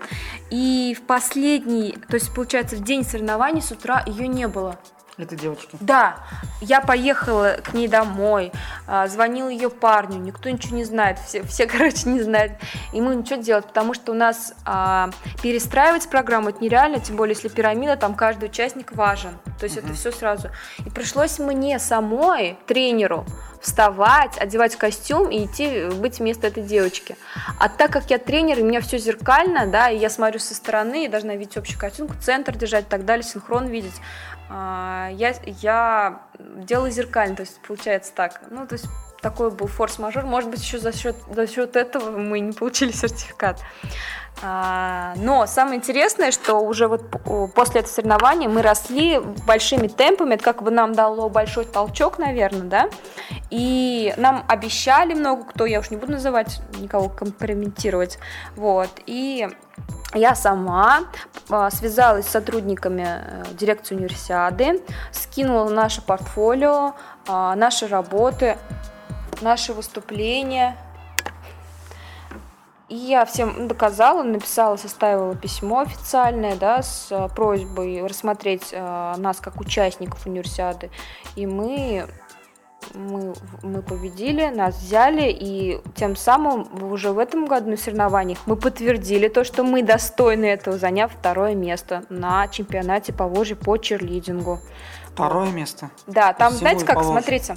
И 0.49 0.95
в 0.97 1.05
последний, 1.05 1.97
то 2.07 2.15
есть, 2.15 2.33
получается, 2.33 2.75
в 2.75 2.83
день 2.83 3.03
соревнований 3.03 3.61
с 3.61 3.71
утра 3.71 4.03
ее 4.05 4.27
не 4.27 4.47
было. 4.47 4.77
Это 5.17 5.35
девочки? 5.35 5.77
Да. 5.79 6.17
Я 6.59 6.81
поехала 6.81 7.57
к 7.63 7.73
ней 7.73 7.87
домой, 7.87 8.51
а, 8.87 9.07
звонила 9.07 9.49
ее 9.49 9.69
парню, 9.69 10.17
никто 10.17 10.49
ничего 10.49 10.75
не 10.75 10.85
знает, 10.85 11.19
все, 11.19 11.43
все 11.43 11.67
короче, 11.67 12.09
не 12.09 12.21
знают. 12.21 12.53
И 12.93 13.01
мы 13.01 13.15
ничего 13.15 13.39
делать, 13.39 13.65
потому 13.65 13.93
что 13.93 14.11
у 14.11 14.15
нас 14.15 14.53
а, 14.65 15.11
перестраивать 15.41 16.09
программу 16.09 16.49
это 16.49 16.63
нереально, 16.63 16.99
тем 16.99 17.15
более, 17.15 17.35
если 17.35 17.47
пирамида, 17.47 17.95
там 17.95 18.15
каждый 18.15 18.45
участник 18.45 18.93
важен. 18.93 19.37
То 19.59 19.65
есть 19.65 19.77
uh-huh. 19.77 19.85
это 19.85 19.93
все 19.93 20.11
сразу. 20.11 20.49
И 20.85 20.89
пришлось 20.89 21.37
мне 21.37 21.77
самой, 21.77 22.57
тренеру, 22.65 23.25
вставать, 23.63 24.37
одевать 24.37 24.75
костюм 24.75 25.29
и 25.29 25.45
идти 25.45 25.87
быть 25.95 26.19
вместо 26.19 26.47
этой 26.47 26.63
девочки. 26.63 27.15
А 27.59 27.69
так 27.69 27.91
как 27.91 28.09
я 28.09 28.17
тренер, 28.17 28.59
и 28.59 28.61
у 28.61 28.65
меня 28.65 28.81
все 28.81 28.97
зеркально, 28.97 29.67
да, 29.67 29.89
и 29.89 29.97
я 29.97 30.09
смотрю 30.09 30.39
со 30.39 30.53
стороны, 30.53 31.05
и 31.05 31.07
должна 31.07 31.35
видеть 31.35 31.55
общую 31.55 31.79
картинку, 31.79 32.13
центр 32.21 32.55
держать 32.57 32.85
и 32.85 32.89
так 32.89 33.05
далее, 33.05 33.23
синхрон 33.23 33.67
видеть, 33.67 33.95
я, 34.53 35.33
я 35.45 36.21
делаю 36.37 36.91
зеркально, 36.91 37.35
то 37.35 37.41
есть 37.41 37.59
получается 37.67 38.13
так. 38.13 38.41
Ну, 38.49 38.67
то 38.67 38.73
есть 38.73 38.87
такой 39.21 39.49
был 39.49 39.67
форс-мажор. 39.67 40.25
Может 40.25 40.51
быть, 40.51 40.61
еще 40.61 40.77
за 40.77 40.91
счет, 40.91 41.15
за 41.33 41.47
счет 41.47 41.75
этого 41.75 42.15
мы 42.15 42.39
не 42.39 42.51
получили 42.51 42.91
сертификат. 42.93 43.61
А, 44.41 45.13
но 45.17 45.45
самое 45.45 45.77
интересное, 45.77 46.31
что 46.31 46.55
уже 46.55 46.87
вот 46.87 47.03
после 47.55 47.81
этого 47.81 47.91
соревнования 47.91 48.49
мы 48.49 48.61
росли 48.61 49.19
большими 49.19 49.87
темпами, 49.87 50.35
это 50.35 50.43
как 50.43 50.63
бы 50.63 50.71
нам 50.71 50.93
дало 50.93 51.29
большой 51.29 51.65
толчок, 51.65 52.17
наверное, 52.17 52.63
да, 52.63 52.89
и 53.51 54.13
нам 54.17 54.43
обещали 54.49 55.13
много 55.13 55.45
кто, 55.45 55.65
я 55.65 55.79
уж 55.79 55.91
не 55.91 55.97
буду 55.97 56.13
называть, 56.13 56.61
никого 56.79 57.09
компрометировать, 57.09 58.17
вот, 58.55 58.89
и 59.05 59.47
я 60.13 60.35
сама 60.35 61.05
а, 61.49 61.69
связалась 61.71 62.27
с 62.27 62.31
сотрудниками 62.31 63.05
э, 63.05 63.43
дирекции 63.53 63.95
универсиады, 63.95 64.81
скинула 65.11 65.69
наше 65.69 66.01
портфолио, 66.01 66.93
а, 67.27 67.55
наши 67.55 67.87
работы, 67.87 68.57
наши 69.41 69.73
выступления. 69.73 70.77
И 72.89 72.95
я 72.95 73.25
всем 73.25 73.67
доказала, 73.67 74.21
написала, 74.23 74.75
составила 74.75 75.35
письмо 75.35 75.79
официальное, 75.79 76.55
да, 76.55 76.83
с 76.83 77.29
просьбой 77.35 78.05
рассмотреть 78.05 78.69
э, 78.71 79.15
нас 79.17 79.39
как 79.39 79.59
участников 79.59 80.25
универсиады. 80.27 80.91
И 81.35 81.47
мы 81.47 82.07
мы, 82.93 83.33
мы 83.61 83.81
победили, 83.81 84.47
нас 84.47 84.77
взяли, 84.77 85.29
и 85.29 85.81
тем 85.95 86.15
самым 86.15 86.67
уже 86.83 87.11
в 87.11 87.19
этом 87.19 87.45
году 87.45 87.71
на 87.71 87.77
соревнованиях 87.77 88.39
мы 88.45 88.55
подтвердили 88.55 89.27
то, 89.27 89.43
что 89.43 89.63
мы 89.63 89.83
достойны 89.83 90.45
этого, 90.45 90.77
заняв 90.77 91.11
второе 91.13 91.55
место 91.55 92.03
на 92.09 92.47
чемпионате 92.47 93.13
по 93.13 93.27
Волжье 93.27 93.55
по 93.55 93.77
черлидингу. 93.77 94.59
Второе 95.13 95.51
место? 95.51 95.89
Да, 96.07 96.33
там, 96.33 96.49
Всего 96.49 96.59
знаете 96.59 96.85
как, 96.85 97.03
смотрите, 97.03 97.55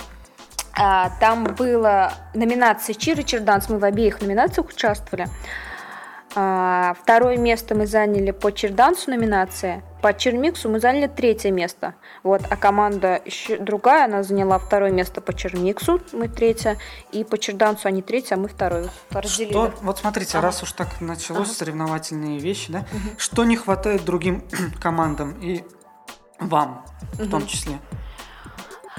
а, 0.78 1.10
там 1.20 1.44
была 1.44 2.12
номинация 2.34 2.94
Чир 2.94 3.18
и 3.20 3.24
Черданс, 3.24 3.68
мы 3.68 3.78
в 3.78 3.84
обеих 3.84 4.20
номинациях 4.20 4.68
участвовали. 4.68 5.28
А, 6.38 6.94
второе 7.00 7.38
место 7.38 7.74
мы 7.74 7.86
заняли 7.86 8.30
по 8.30 8.52
чердансу 8.52 9.08
номинации, 9.10 9.82
по 10.02 10.12
чермиксу 10.12 10.68
мы 10.68 10.80
заняли 10.80 11.06
третье 11.06 11.50
место. 11.50 11.94
Вот, 12.22 12.42
а 12.50 12.56
команда 12.56 13.22
еще 13.24 13.56
другая, 13.56 14.04
она 14.04 14.22
заняла 14.22 14.58
второе 14.58 14.90
место 14.90 15.22
по 15.22 15.32
чермиксу, 15.32 15.98
мы 16.12 16.28
третье, 16.28 16.76
и 17.10 17.24
по 17.24 17.38
чердансу 17.38 17.88
они 17.88 18.02
третье, 18.02 18.34
а 18.34 18.38
мы 18.38 18.48
второе. 18.48 18.90
Разделили. 19.08 19.50
Что, 19.50 19.72
вот 19.80 19.98
смотрите, 19.98 20.36
ага. 20.36 20.48
раз 20.48 20.62
уж 20.62 20.72
так 20.72 21.00
началось 21.00 21.48
ага. 21.48 21.56
соревновательные 21.56 22.38
вещи, 22.38 22.70
да, 22.70 22.80
угу. 22.80 23.16
что 23.16 23.44
не 23.44 23.56
хватает 23.56 24.04
другим 24.04 24.44
командам 24.78 25.40
и 25.40 25.64
вам 26.38 26.84
угу. 27.14 27.24
в 27.24 27.30
том 27.30 27.46
числе? 27.46 27.78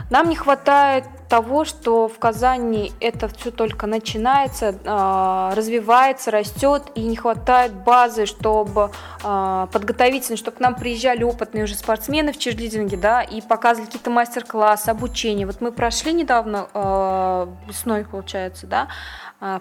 Нам 0.10 0.30
не 0.30 0.36
хватает 0.36 1.06
того, 1.28 1.66
что 1.66 2.08
в 2.08 2.20
Казани 2.20 2.94
это 3.00 3.28
все 3.28 3.52
только 3.52 3.86
начинается, 3.88 4.76
а, 4.86 5.54
развивается, 5.56 6.32
растет, 6.32 6.84
и 6.96 7.04
не 7.04 7.16
хватает 7.16 7.74
базы, 7.74 8.26
чтобы 8.26 8.92
а, 9.24 9.68
подготовительно, 9.68 10.38
чтобы 10.38 10.58
к 10.58 10.60
нам 10.60 10.76
приезжали 10.76 11.24
опытные 11.24 11.66
уже 11.66 11.76
спортсмены 11.76 12.32
в 12.32 12.38
черлидинге, 12.38 12.98
да, 12.98 13.22
и 13.22 13.42
показывали 13.42 13.88
какие-то 13.88 14.10
мастер-классы, 14.10 14.90
обучение. 14.90 15.46
Вот 15.46 15.60
мы 15.60 15.72
прошли 15.72 16.14
недавно, 16.14 16.70
а, 16.74 17.50
весной, 17.68 18.06
получается, 18.06 18.68
да, 18.68 18.88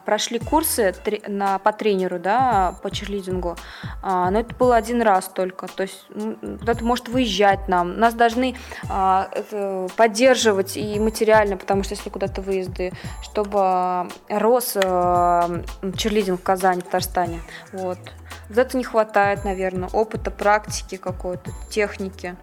прошли 0.04 0.38
курсы 0.38 0.94
на, 1.26 1.58
по 1.58 1.72
тренеру, 1.72 2.18
да, 2.18 2.76
по 2.82 2.90
черлидингу, 2.90 3.56
а, 4.02 4.30
но 4.30 4.40
это 4.40 4.54
было 4.54 4.76
один 4.76 5.02
раз 5.02 5.28
только, 5.28 5.66
то 5.66 5.82
есть 5.82 6.06
это 6.66 6.84
может 6.84 7.08
выезжать 7.08 7.68
нам, 7.68 7.98
нас 7.98 8.14
должны 8.14 8.56
а, 8.88 9.28
поддерживать 9.96 10.76
и 10.76 10.98
материально, 10.98 11.56
потому 11.56 11.82
что 11.82 11.94
если 11.94 12.10
куда-то 12.10 12.40
выезды, 12.40 12.92
чтобы 13.22 14.08
рос 14.28 14.72
черлидинг 14.72 16.40
в 16.40 16.42
Казани, 16.42 16.80
в 16.80 16.84
Татарстане, 16.84 17.40
вот. 17.72 17.98
Вот 18.48 18.58
это 18.58 18.76
не 18.76 18.84
хватает, 18.84 19.44
наверное, 19.44 19.88
опыта, 19.92 20.30
практики 20.30 20.96
какой-то, 20.96 21.50
техники. 21.70 22.36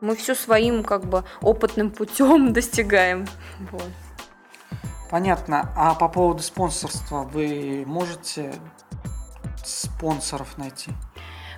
Мы 0.00 0.16
все 0.16 0.34
своим 0.34 0.82
как 0.82 1.04
бы 1.04 1.24
опытным 1.40 1.90
путем 1.90 2.52
достигаем. 2.54 3.26
Вот. 3.70 3.82
Понятно. 5.12 5.68
А 5.76 5.94
по 5.94 6.08
поводу 6.08 6.42
спонсорства 6.42 7.28
вы 7.30 7.84
можете 7.86 8.54
спонсоров 9.62 10.56
найти? 10.56 10.90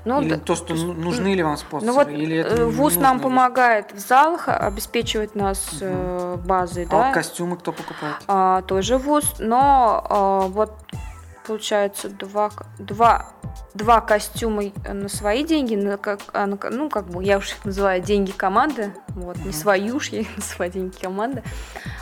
Ну, 0.04 0.20
или 0.20 0.30
да, 0.30 0.38
то, 0.38 0.56
что 0.56 0.74
нужны 0.74 1.34
ли 1.34 1.42
вам 1.44 1.56
спонсоры? 1.56 1.92
Ну 1.92 1.96
вот 1.96 2.08
или 2.08 2.38
это 2.38 2.62
э, 2.62 2.64
ВУЗ 2.64 2.96
нам 2.96 3.20
помогает 3.20 3.92
в 3.92 3.98
залах, 4.00 4.48
обеспечивать 4.48 5.36
нас 5.36 5.80
угу. 5.80 6.36
базой, 6.44 6.86
а 6.86 6.88
да. 6.88 7.12
костюмы 7.12 7.56
кто 7.56 7.70
покупает? 7.70 8.16
А, 8.26 8.62
тоже 8.62 8.98
ВУЗ, 8.98 9.36
но 9.38 10.04
а, 10.10 10.40
вот 10.48 10.72
получается 11.46 12.08
два, 12.08 12.50
два 12.78 13.34
два 13.74 14.00
костюма 14.00 14.64
на 14.86 15.08
свои 15.08 15.44
деньги, 15.44 15.74
на, 15.74 15.96
как, 15.96 16.20
а, 16.32 16.46
на, 16.46 16.58
ну, 16.70 16.88
как 16.88 17.06
бы, 17.06 17.22
я 17.22 17.38
уж 17.38 17.52
их 17.52 17.64
называю 17.64 18.00
деньги 18.00 18.30
команды, 18.30 18.94
вот, 19.08 19.36
не 19.38 19.52
свои 19.52 19.90
уж, 19.90 20.08
я 20.10 20.24
называю 20.36 20.70
деньги 20.70 20.96
команды, 20.96 21.42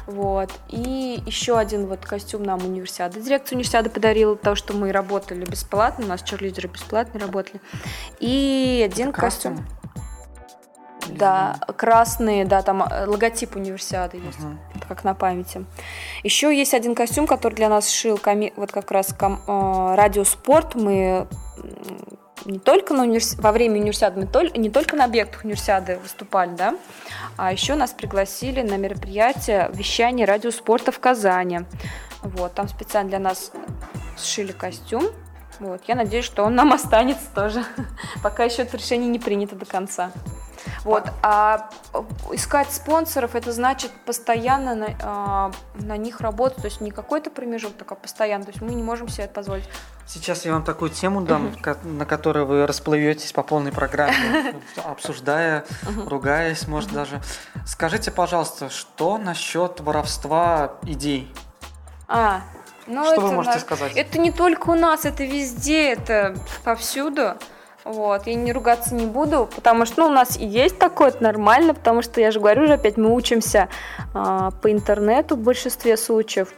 вот, 0.06 0.50
и 0.68 1.22
еще 1.26 1.58
один 1.58 1.86
вот 1.86 2.04
костюм 2.04 2.42
нам 2.42 2.64
универсиады. 2.64 3.20
Дирекция 3.20 3.56
универсиады 3.56 3.90
подарила 3.90 4.36
то, 4.36 4.54
что 4.54 4.74
мы 4.74 4.92
работали 4.92 5.44
бесплатно, 5.44 6.04
у 6.04 6.08
нас 6.08 6.22
черлидеры 6.22 6.68
бесплатно 6.68 7.18
работали, 7.20 7.60
и 8.20 8.82
один 8.84 9.12
костюм. 9.12 9.56
костюм. 9.56 9.66
Да, 11.08 11.58
красные, 11.76 12.44
да, 12.44 12.62
там 12.62 12.82
э, 12.82 13.06
логотип 13.06 13.56
универсиады 13.56 14.18
есть, 14.18 14.38
uh 14.38 14.56
как 14.94 15.04
на 15.04 15.14
памяти. 15.14 15.64
Еще 16.22 16.56
есть 16.56 16.74
один 16.74 16.94
костюм, 16.94 17.26
который 17.26 17.54
для 17.54 17.68
нас 17.68 17.90
шил 17.90 18.18
коми... 18.18 18.52
вот 18.56 18.72
как 18.72 18.90
раз 18.90 19.14
ком... 19.18 19.40
э, 19.46 19.94
радиоспорт. 19.94 20.74
Мы 20.74 21.26
не 22.44 22.58
только 22.58 22.94
на 22.94 23.02
универс... 23.02 23.36
во 23.38 23.52
время 23.52 23.80
универсиады, 23.80 24.20
мы 24.20 24.26
тол... 24.26 24.48
не 24.54 24.70
только 24.70 24.96
на 24.96 25.04
объектах 25.04 25.44
универсиады 25.44 25.98
выступали, 25.98 26.54
да, 26.54 26.76
а 27.36 27.52
еще 27.52 27.74
нас 27.74 27.92
пригласили 27.92 28.62
на 28.62 28.76
мероприятие 28.76 29.70
вещания 29.72 30.26
радиоспорта 30.26 30.92
в 30.92 30.98
Казани. 30.98 31.60
Вот, 32.22 32.54
там 32.54 32.68
специально 32.68 33.08
для 33.08 33.18
нас 33.18 33.52
сшили 34.16 34.52
костюм. 34.52 35.04
Вот, 35.60 35.82
я 35.86 35.94
надеюсь, 35.94 36.24
что 36.24 36.44
он 36.44 36.54
нам 36.54 36.72
останется 36.72 37.26
тоже, 37.34 37.64
пока 38.22 38.44
еще 38.44 38.62
это 38.62 38.76
решение 38.76 39.08
не 39.08 39.18
принято 39.18 39.56
до 39.56 39.66
конца. 39.66 40.12
Вот. 40.84 41.04
А 41.22 41.70
искать 42.32 42.70
спонсоров, 42.72 43.34
это 43.34 43.52
значит 43.52 43.90
постоянно 44.06 44.74
на, 44.74 44.86
а, 45.02 45.52
на 45.74 45.96
них 45.96 46.20
работать, 46.20 46.58
то 46.58 46.66
есть 46.66 46.80
не 46.80 46.90
какой-то 46.90 47.30
промежуток, 47.30 47.92
а 47.92 47.94
постоянно. 47.94 48.44
То 48.44 48.50
есть 48.50 48.62
мы 48.62 48.74
не 48.74 48.82
можем 48.82 49.08
себе 49.08 49.24
это 49.24 49.34
позволить. 49.34 49.68
Сейчас 50.06 50.44
я 50.44 50.52
вам 50.52 50.64
такую 50.64 50.90
тему 50.90 51.22
дам, 51.22 51.54
на 51.84 52.04
которой 52.04 52.44
вы 52.44 52.66
расплыветесь 52.66 53.32
по 53.32 53.42
полной 53.42 53.72
программе, 53.72 54.54
обсуждая, 54.84 55.64
ругаясь, 56.06 56.66
может 56.66 56.92
даже. 56.92 57.20
Скажите, 57.66 58.10
пожалуйста, 58.10 58.68
что 58.68 59.16
насчет 59.18 59.80
воровства 59.80 60.74
идей? 60.82 61.32
А, 62.08 62.42
ну 62.86 63.04
что 63.04 63.12
это, 63.14 63.20
вы 63.22 63.32
можете 63.32 63.58
сказать? 63.60 63.92
Это 63.94 64.18
не 64.18 64.32
только 64.32 64.70
у 64.70 64.74
нас, 64.74 65.04
это 65.04 65.24
везде, 65.24 65.92
это 65.92 66.36
повсюду. 66.64 67.36
Вот, 67.84 68.26
я 68.26 68.34
не 68.34 68.52
ругаться 68.52 68.94
не 68.94 69.06
буду, 69.06 69.48
потому 69.54 69.86
что 69.86 70.02
ну, 70.02 70.06
у 70.06 70.10
нас 70.10 70.36
и 70.36 70.46
есть 70.46 70.78
такое, 70.78 71.08
это 71.08 71.22
нормально, 71.22 71.74
потому 71.74 72.02
что 72.02 72.20
я 72.20 72.30
же 72.30 72.38
говорю 72.38 72.64
уже 72.64 72.74
опять, 72.74 72.96
мы 72.96 73.12
учимся 73.12 73.68
а, 74.14 74.50
по 74.50 74.70
интернету 74.70 75.34
в 75.34 75.40
большинстве 75.40 75.96
случаев. 75.96 76.48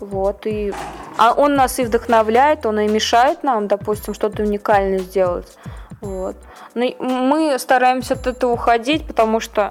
Вот, 0.00 0.46
и 0.46 0.72
а 1.16 1.32
он 1.32 1.54
нас 1.54 1.78
и 1.78 1.84
вдохновляет, 1.84 2.66
он 2.66 2.80
и 2.80 2.88
мешает 2.88 3.42
нам, 3.42 3.68
допустим, 3.68 4.12
что-то 4.12 4.42
уникальное 4.42 4.98
сделать. 4.98 5.56
Вот. 6.00 6.36
Но 6.74 6.86
мы 6.98 7.58
стараемся 7.58 8.14
от 8.14 8.26
этого 8.26 8.52
уходить, 8.52 9.06
потому 9.06 9.40
что 9.40 9.70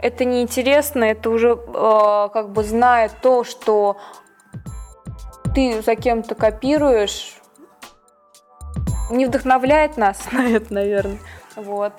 это 0.00 0.24
неинтересно, 0.24 1.04
это 1.04 1.30
уже 1.30 1.58
э, 1.58 2.28
как 2.32 2.50
бы 2.50 2.62
зная 2.62 3.10
то, 3.22 3.42
что 3.42 3.96
ты 5.54 5.82
за 5.82 5.96
кем-то 5.96 6.34
копируешь, 6.34 7.40
не 9.16 9.26
вдохновляет 9.26 9.96
нас 9.96 10.18
на 10.32 10.46
это, 10.48 10.72
наверное. 10.72 11.18
Вот. 11.56 11.92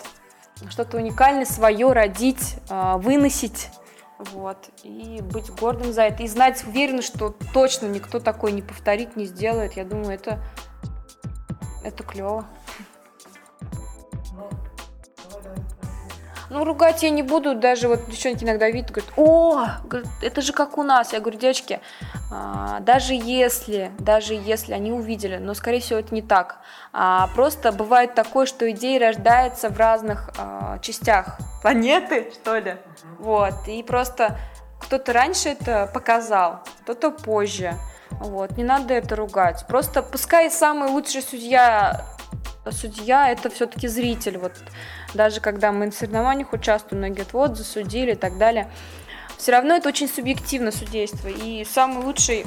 Что-то 0.69 0.97
уникальное 0.97 1.45
свое 1.45 1.91
родить, 1.91 2.57
а, 2.69 2.97
выносить. 2.97 3.69
Вот. 4.17 4.69
И 4.83 5.19
быть 5.21 5.49
гордым 5.51 5.91
за 5.91 6.03
это. 6.03 6.23
И 6.23 6.27
знать 6.27 6.63
уверенно, 6.65 7.01
что 7.01 7.35
точно 7.53 7.87
никто 7.87 8.19
такой 8.19 8.51
не 8.51 8.61
повторит, 8.61 9.15
не 9.15 9.25
сделает. 9.25 9.73
Я 9.73 9.83
думаю, 9.83 10.11
это, 10.11 10.39
это 11.83 12.03
клево. 12.03 12.45
Ну, 16.55 16.63
ругать 16.63 17.03
я 17.03 17.09
не 17.09 17.21
буду, 17.21 17.53
даже 17.53 17.89
вот 17.89 18.09
девчонки 18.09 18.45
иногда 18.45 18.69
видят, 18.69 18.89
говорят, 18.89 19.11
о, 19.17 19.65
это 20.21 20.41
же 20.41 20.53
как 20.53 20.77
у 20.77 20.83
нас. 20.83 21.11
Я 21.11 21.19
говорю, 21.19 21.37
девочки, 21.37 21.81
а, 22.31 22.79
даже 22.79 23.13
если, 23.13 23.91
даже 23.99 24.35
если 24.35 24.71
они 24.71 24.93
увидели, 24.93 25.35
но, 25.35 25.53
скорее 25.53 25.81
всего, 25.81 25.99
это 25.99 26.15
не 26.15 26.21
так. 26.21 26.59
А, 26.93 27.27
просто 27.35 27.73
бывает 27.73 28.15
такое, 28.15 28.45
что 28.45 28.71
идея 28.71 29.01
рождается 29.01 29.67
в 29.69 29.77
разных 29.77 30.29
а, 30.37 30.79
частях 30.79 31.39
планеты, 31.61 32.31
что 32.31 32.57
ли. 32.57 32.77
Вот, 33.19 33.67
и 33.67 33.83
просто 33.83 34.37
кто-то 34.79 35.11
раньше 35.11 35.49
это 35.49 35.91
показал, 35.93 36.61
кто-то 36.83 37.11
позже. 37.11 37.73
Вот, 38.11 38.55
не 38.55 38.63
надо 38.63 38.93
это 38.93 39.17
ругать. 39.17 39.65
Просто 39.67 40.01
пускай 40.01 40.49
самый 40.49 40.87
лучший 40.89 41.21
судья 41.21 42.05
судья 42.71 43.29
это 43.29 43.49
все-таки 43.49 43.87
зритель. 43.87 44.37
Вот 44.37 44.53
даже 45.13 45.39
когда 45.41 45.71
мы 45.71 45.87
на 45.87 45.91
соревнованиях 45.91 46.53
участвуем, 46.53 46.99
многие 46.99 47.15
говорят, 47.15 47.33
вот, 47.33 47.57
засудили 47.57 48.13
и 48.13 48.15
так 48.15 48.37
далее. 48.37 48.69
Все 49.37 49.51
равно 49.51 49.75
это 49.75 49.89
очень 49.89 50.07
субъективно 50.07 50.71
судейство. 50.71 51.27
И 51.27 51.65
самый 51.65 52.03
лучший, 52.03 52.45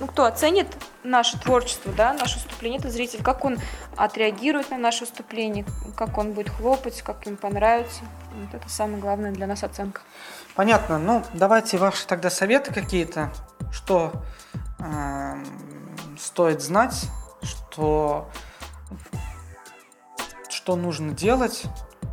ну, 0.00 0.06
кто 0.06 0.24
оценит 0.24 0.66
наше 1.04 1.38
творчество, 1.38 1.92
да, 1.92 2.12
наше 2.12 2.38
выступление, 2.38 2.80
это 2.80 2.90
зритель. 2.90 3.22
Как 3.22 3.44
он 3.44 3.58
отреагирует 3.96 4.70
на 4.70 4.78
наше 4.78 5.04
выступление, 5.04 5.64
как 5.96 6.18
он 6.18 6.32
будет 6.32 6.50
хлопать, 6.50 7.02
как 7.02 7.26
им 7.26 7.36
понравится. 7.36 8.02
Вот 8.34 8.54
это 8.54 8.68
самое 8.68 8.98
главное 8.98 9.30
для 9.30 9.46
нас 9.46 9.62
оценка. 9.62 10.02
Понятно. 10.56 10.98
Ну, 10.98 11.22
давайте 11.32 11.78
ваши 11.78 12.06
тогда 12.06 12.28
советы 12.28 12.74
какие-то, 12.74 13.32
что 13.72 14.12
э, 14.80 15.36
стоит 16.18 16.60
знать, 16.60 17.06
что 17.42 18.28
что 20.66 20.74
нужно 20.74 21.12
делать. 21.12 21.62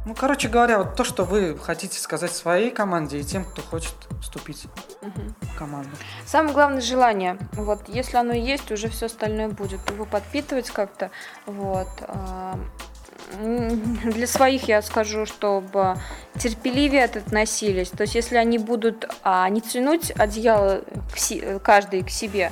Ну, 0.06 0.14
короче 0.14 0.48
говоря, 0.48 0.78
вот 0.78 0.96
то, 0.96 1.04
что 1.04 1.24
вы 1.24 1.58
хотите 1.58 2.00
сказать 2.00 2.32
своей 2.32 2.70
команде 2.70 3.20
и 3.20 3.24
тем, 3.24 3.46
кто 3.46 3.64
хочет 3.64 3.96
вступить 4.22 4.68
угу. 5.02 5.22
в 5.42 5.58
команду. 5.58 5.90
Самое 6.28 6.54
главное 6.54 6.82
желание. 6.82 7.40
Вот, 7.54 7.90
если 7.90 8.18
оно 8.18 8.34
есть, 8.34 8.72
уже 8.72 8.90
все 8.90 9.08
остальное 9.08 9.50
будет. 9.50 9.80
Его 9.90 10.06
подпитывать 10.06 10.70
как-то. 10.70 11.10
Вот. 11.48 11.88
А, 12.02 12.60
для 13.42 14.28
своих 14.28 14.68
я 14.68 14.84
скажу, 14.84 15.26
чтобы 15.26 15.98
терпеливее 16.38 17.06
относились. 17.06 17.90
То 17.90 18.04
есть, 18.04 18.14
если 18.14 18.36
они 18.36 18.60
будут 18.60 19.10
а, 19.24 19.50
не 19.50 19.62
тянуть 19.62 20.12
одеяло 20.12 20.84
к 21.12 21.18
си, 21.18 21.44
каждый 21.64 22.04
к 22.04 22.12
себе, 22.12 22.52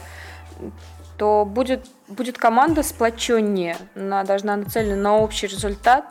то 1.21 1.45
будет, 1.45 1.85
будет 2.07 2.39
команда 2.39 2.81
сплоченнее, 2.81 3.77
она 3.95 4.23
должна 4.23 4.55
нацелена 4.55 4.95
на 4.95 5.17
общий 5.19 5.45
результат. 5.45 6.05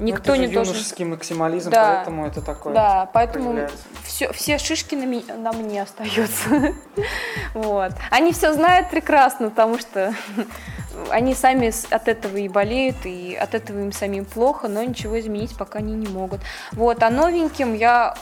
Никто 0.00 0.32
это 0.32 0.34
же 0.34 0.48
не 0.48 0.52
юношеский 0.52 1.04
должен... 1.04 1.10
максимализм, 1.10 1.70
да, 1.70 1.94
поэтому 1.94 2.26
это 2.26 2.42
такое. 2.42 2.74
Да, 2.74 3.08
поэтому 3.12 3.68
все, 4.02 4.32
все 4.32 4.58
шишки 4.58 4.96
на, 4.96 5.04
ми... 5.04 5.24
на 5.36 5.52
мне 5.52 5.80
остаются. 5.80 6.74
вот. 7.54 7.92
Они 8.10 8.32
все 8.32 8.52
знают 8.52 8.90
прекрасно, 8.90 9.50
потому 9.50 9.78
что 9.78 10.12
они 11.10 11.34
сами 11.34 11.72
от 11.94 12.08
этого 12.08 12.36
и 12.36 12.48
болеют, 12.48 12.96
и 13.04 13.36
от 13.36 13.54
этого 13.54 13.78
им 13.78 13.92
самим 13.92 14.24
плохо, 14.24 14.66
но 14.66 14.82
ничего 14.82 15.20
изменить 15.20 15.56
пока 15.56 15.78
они 15.78 15.94
не 15.94 16.08
могут. 16.08 16.40
Вот, 16.72 17.00
а 17.04 17.10
новеньким 17.10 17.74
я 17.74 18.16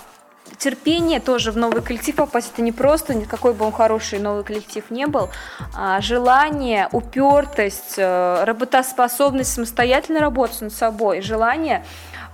терпение 0.58 1.20
тоже 1.20 1.52
в 1.52 1.56
новый 1.56 1.82
коллектив 1.82 2.16
попасть, 2.16 2.52
это 2.52 2.62
не 2.62 2.72
просто, 2.72 3.20
какой 3.26 3.54
бы 3.54 3.64
он 3.64 3.72
хороший 3.72 4.18
новый 4.18 4.44
коллектив 4.44 4.84
не 4.90 5.06
был, 5.06 5.28
а 5.74 6.00
желание, 6.00 6.88
упертость, 6.92 7.94
э, 7.96 8.44
работоспособность 8.44 9.52
самостоятельно 9.52 10.20
работать 10.20 10.60
над 10.60 10.72
собой, 10.72 11.20
желание 11.20 11.84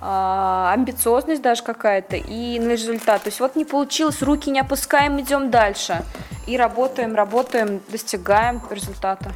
а, 0.04 0.72
амбициозность 0.72 1.42
даже 1.42 1.62
какая-то 1.62 2.16
и 2.16 2.58
на 2.58 2.72
результат. 2.72 3.22
То 3.22 3.28
есть 3.28 3.38
вот 3.38 3.54
не 3.54 3.64
получилось, 3.64 4.20
руки 4.20 4.50
не 4.50 4.58
опускаем, 4.58 5.20
идем 5.20 5.50
дальше. 5.50 6.02
И 6.48 6.56
работаем, 6.56 7.14
работаем, 7.14 7.80
достигаем 7.88 8.60
результата. 8.68 9.30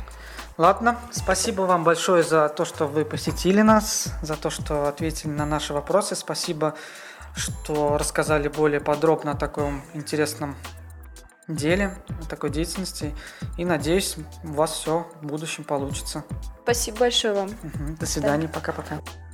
Ладно, 0.59 0.96
спасибо 1.12 1.62
вам 1.62 1.85
большое 1.85 2.25
за 2.25 2.49
то, 2.49 2.64
что 2.64 2.87
вы 2.87 3.05
посетили 3.05 3.61
нас, 3.61 4.09
за 4.22 4.37
то, 4.37 4.51
что 4.51 4.88
ответили 4.88 5.31
на 5.31 5.46
наши 5.46 5.72
вопросы. 5.72 6.16
Спасибо 6.16 6.75
что 7.37 7.99
рассказали 7.99 8.49
более 8.49 8.81
подробно 8.81 9.33
о 9.33 9.37
таком 9.37 9.83
интересном 9.94 10.57
деле, 11.46 11.94
о 12.09 12.29
такой 12.29 12.51
деятельности. 12.51 13.14
И 13.57 13.64
надеюсь, 13.64 14.16
у 14.42 14.49
вас 14.49 14.72
все 14.72 15.07
в 15.20 15.27
будущем 15.27 15.64
получится. 15.64 16.25
Спасибо 16.62 16.99
большое 17.01 17.35
вам. 17.35 17.49
Угу. 17.49 17.96
До 18.01 18.07
свидания, 18.07 18.49
пока-пока. 18.49 18.96
Да. 18.96 19.26